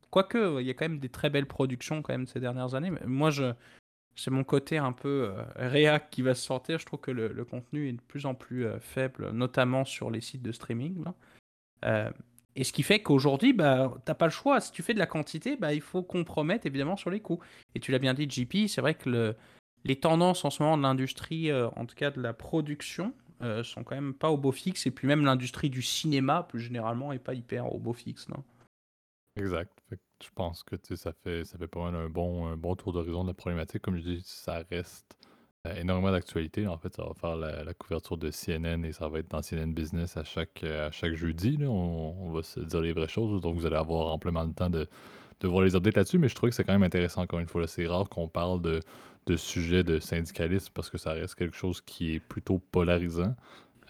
[0.09, 2.89] quoique, il y a quand même des très belles productions quand même ces dernières années.
[2.89, 3.53] Mais moi, je,
[4.15, 6.79] c'est mon côté un peu euh, réac qui va se sortir.
[6.79, 10.21] Je trouve que le, contenu est de plus en plus euh, faible, notamment sur les
[10.21, 11.03] sites de streaming.
[12.55, 14.59] et ce qui fait qu'aujourd'hui, bah, t'as pas le choix.
[14.59, 17.41] Si tu fais de la quantité, bah, il faut compromettre évidemment sur les coûts.
[17.75, 19.35] Et tu l'as bien dit, JP, c'est vrai que le,
[19.85, 23.63] les tendances en ce moment de l'industrie, euh, en tout cas de la production, euh,
[23.63, 24.85] sont quand même pas au beau fixe.
[24.85, 28.29] Et puis même l'industrie du cinéma, plus généralement, est pas hyper au beau fixe.
[28.29, 28.43] Non?
[29.35, 29.71] Exact.
[29.91, 33.23] je pense que ça fait, ça fait pas mal un bon, un bon tour d'horizon
[33.23, 33.81] de la problématique.
[33.81, 35.17] Comme je dis, ça reste
[35.67, 36.65] euh, énormément d'actualité.
[36.67, 39.73] En fait, ça va faire la, couverture de CNN et ça va être dans CNN
[39.73, 41.57] Business à chaque, à chaque jeudi.
[41.61, 43.41] On, on, va se dire les vraies choses.
[43.41, 44.87] Donc, vous allez avoir amplement le temps de,
[45.41, 46.19] de voir les updates là-dessus.
[46.19, 47.67] Mais je trouve que c'est quand même intéressant, encore une fois.
[47.67, 48.79] C'est rare qu'on parle de
[49.25, 53.35] de sujet de syndicalisme parce que ça reste quelque chose qui est plutôt polarisant.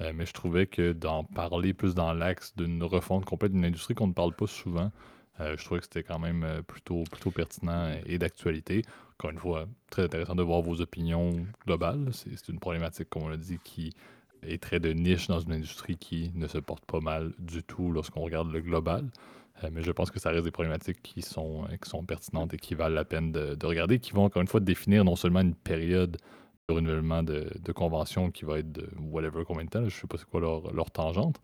[0.02, 3.94] Euh, mais je trouvais que d'en parler plus dans l'axe d'une refonte complète d'une industrie
[3.94, 4.92] qu'on ne parle pas souvent,
[5.40, 8.84] euh, je trouvais que c'était quand même euh, plutôt, plutôt pertinent et d'actualité.
[9.14, 12.10] Encore une fois, très intéressant de voir vos opinions globales.
[12.12, 13.94] C'est une problématique, comme on l'a dit, qui
[14.44, 17.92] est très de niche dans une industrie qui ne se porte pas mal du tout
[17.92, 19.06] lorsqu'on regarde le global.
[19.64, 22.58] Euh, mais je pense que ça reste des problématiques qui sont, qui sont pertinentes et
[22.58, 25.56] qui valent la peine de, regarder, qui vont encore une fois définir non seulement une
[25.56, 26.18] période
[26.68, 29.90] de renouvellement de, de convention qui va être de whatever combien de temps, je ne
[29.90, 31.40] sais pas c'est quoi leur, leur tangente,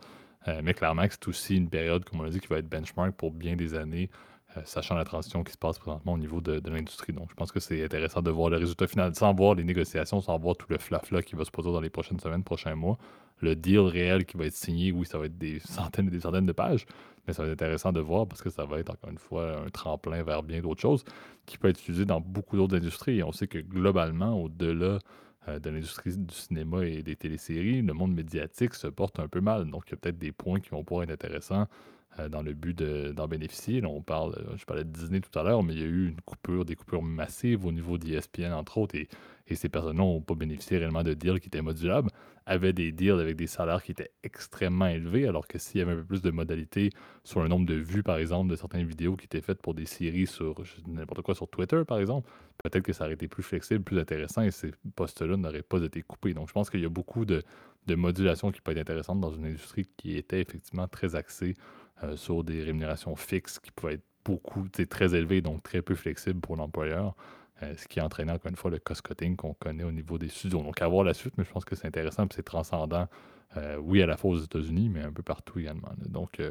[0.47, 3.11] euh, mais clairement c'est aussi une période, comme on l'a dit, qui va être benchmark
[3.15, 4.09] pour bien des années,
[4.57, 7.13] euh, sachant la transition qui se passe présentement au niveau de, l'industrie.
[7.13, 10.21] Donc je pense que c'est intéressant de voir le résultat final, sans voir les négociations,
[10.21, 12.97] sans voir tout le flafla qui va se produire dans les prochaines semaines, prochains mois.
[13.41, 16.21] Le deal réel qui va être signé, oui, ça va être des centaines et des
[16.21, 16.85] centaines de pages,
[17.27, 19.61] mais ça va être intéressant de voir parce que ça va être encore une fois
[19.65, 21.03] un tremplin vers bien d'autres choses
[21.45, 23.19] qui peut être utilisé dans beaucoup d'autres industries.
[23.19, 24.99] Et on sait que globalement, au-delà
[25.47, 29.41] euh, de l'industrie du cinéma et des téléséries, le monde médiatique se porte un peu
[29.41, 29.69] mal.
[29.69, 31.67] Donc, il y a peut-être des points qui vont pouvoir être intéressants
[32.19, 33.83] euh, dans le but d'en bénéficier.
[33.85, 36.09] on parle, euh, je parlais de Disney tout à l'heure, mais il y a eu
[36.09, 38.97] une coupure, des coupures massives au niveau d'ESPN, entre autres,
[39.55, 42.09] ces personnes-là n'ont pas bénéficié réellement de deals qui étaient modulables,
[42.45, 45.91] avaient des deals avec des salaires qui étaient extrêmement élevés, alors que s'il y avait
[45.91, 46.89] un peu plus de modalités
[47.23, 49.85] sur le nombre de vues, par exemple, de certaines vidéos qui étaient faites pour des
[49.85, 50.55] séries sur
[50.87, 54.41] n'importe quoi sur Twitter, par exemple, peut-être que ça aurait été plus flexible, plus intéressant,
[54.41, 56.33] et ces postes-là n'auraient pas été coupés.
[56.33, 57.43] Donc, je pense qu'il y a beaucoup de,
[57.85, 61.55] de modulation qui peut être intéressante dans une industrie qui était effectivement très axée
[62.03, 66.39] euh, sur des rémunérations fixes qui pouvaient être beaucoup, très élevées, donc très peu flexibles
[66.39, 67.15] pour l'employeur.
[67.63, 70.61] Euh, ce qui entraînait encore une fois le cost-cutting qu'on connaît au niveau des studios.
[70.61, 73.07] Donc, à voir la suite, mais je pense que c'est intéressant et c'est transcendant,
[73.57, 75.89] euh, oui, à la fois aux États-Unis, mais un peu partout également.
[76.07, 76.41] Donc,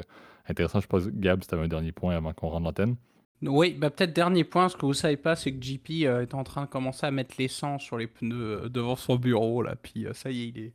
[0.47, 0.79] intéressant.
[0.79, 2.95] Je pense, Gab, si tu avais un dernier point avant qu'on rentre l'antenne.
[3.41, 6.43] Oui, bah peut-être dernier point, ce que vous savez pas, c'est que JP est en
[6.43, 10.29] train de commencer à mettre l'essence sur les pneus devant son bureau, là, puis ça
[10.29, 10.73] y est, il est,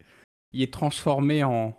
[0.54, 1.76] il est transformé en,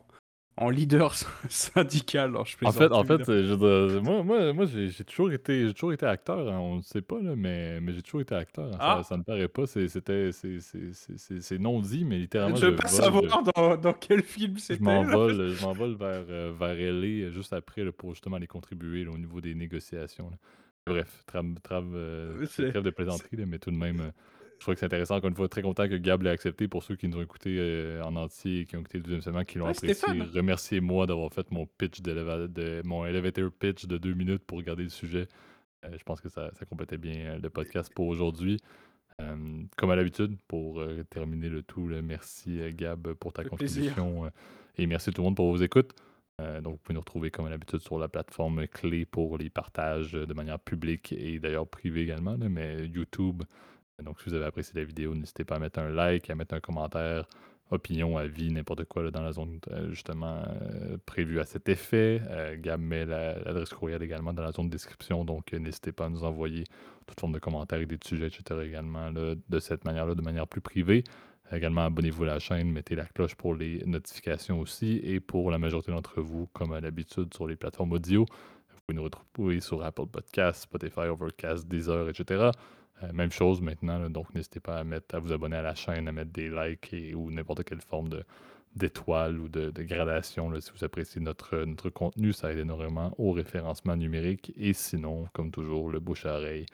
[0.58, 1.14] en leader
[1.50, 2.30] syndical.
[2.30, 5.94] Alors je en fait, en fait je, moi, moi, moi j'ai toujours été, j'ai toujours
[5.94, 6.50] été acteur.
[6.52, 8.74] Hein, on ne sait pas là, mais, mais j'ai toujours été acteur.
[8.74, 9.02] Hein, ah.
[9.04, 9.68] ça, ne paraît pas.
[9.68, 12.56] C'était, c'est non dit, mais littéralement.
[12.56, 14.80] Je veux pas savoir dans, dans, quel film c'était.
[14.80, 19.18] Je m'envole, je m'envole vers euh, vers LA juste après pour justement aller contribuer au
[19.18, 20.32] niveau des négociations.
[20.88, 24.12] Bref, euh, trêve de plaisanterie, mais tout de même.
[24.58, 25.16] Je trouve que c'est intéressant.
[25.16, 26.68] Encore une fois, très content que Gab l'ait accepté.
[26.68, 29.22] Pour ceux qui nous ont écoutés euh, en entier et qui ont écouté le deuxième
[29.22, 34.14] segment, qui l'ont apprécié, remerciez-moi d'avoir fait mon pitch de, mon elevator pitch de deux
[34.14, 35.28] minutes pour regarder le sujet.
[35.84, 38.60] Euh, je pense que ça, complétait bien euh, le podcast pour aujourd'hui.
[39.78, 44.30] comme à l'habitude, pour terminer le tout, merci Gab pour ta contribution
[44.78, 45.94] et merci tout le monde pour vos écoutes.
[46.40, 50.12] donc, vous pouvez nous retrouver comme à l'habitude sur la plateforme clé pour les partages
[50.12, 53.44] de manière publique et d'ailleurs privée également, mais YouTube,
[54.04, 56.56] donc, si vous avez apprécié la vidéo, n'hésitez pas à mettre un like, à mettre
[56.56, 57.28] un commentaire,
[57.72, 62.22] opinion, avis, n'importe quoi dans la zone euh, justement euh, prévue à cet effet.
[62.30, 66.10] Euh, Gab met l'adresse courriel également dans la zone de description, donc n'hésitez pas à
[66.10, 66.64] nous envoyer
[67.08, 68.62] toute forme de commentaires et des sujets, etc.
[68.64, 71.04] également de cette manière-là, de manière plus privée.
[71.52, 75.00] Également, abonnez-vous à la chaîne, mettez la cloche pour les notifications aussi.
[75.04, 78.96] Et pour la majorité d'entre vous, comme à l'habitude sur les plateformes audio, vous pouvez
[78.96, 82.50] nous retrouver sur Apple Podcasts, Spotify, Overcast, Deezer, etc.
[83.04, 86.32] Euh, même chose maintenant, donc n'hésitez pas à, vous abonner à la chaîne, à mettre
[86.32, 88.24] des likes ou n'importe quelle forme de,
[88.76, 90.52] d'étoiles ou de, gradation.
[90.60, 94.54] si vous appréciez notre, notre contenu, ça aide énormément au référencement numérique.
[94.58, 96.66] Et sinon, comme toujours, le bouche à oreille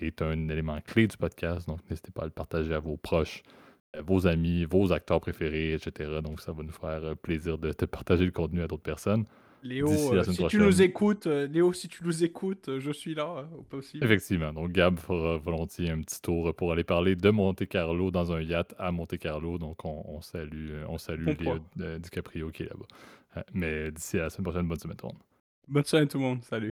[0.00, 3.42] est un élément clé du podcast, donc n'hésitez pas à le partager à vos proches,
[3.98, 6.20] vos amis, vos acteurs préférés, etc.
[6.22, 9.24] Donc ça va nous faire euh, plaisir de, de partager le contenu à d'autres personnes.
[9.62, 13.14] Léo, euh, si tu nous écoutes, euh, Léo, si tu nous écoutes, euh, je suis
[13.14, 14.04] là au possible.
[14.04, 14.52] Effectivement.
[14.52, 18.40] Donc, Gab fera volontiers un petit tour pour aller parler de Monte Carlo dans un
[18.40, 19.58] yacht à Monte Carlo.
[19.58, 21.58] Donc, on, salue, on salue Léo
[21.98, 23.44] DiCaprio qui est là-bas.
[23.52, 25.22] mais d'ici à la semaine prochaine, bonne semaine tout le monde.
[25.68, 26.42] Bonne semaine tout le monde.
[26.44, 26.69] Salut.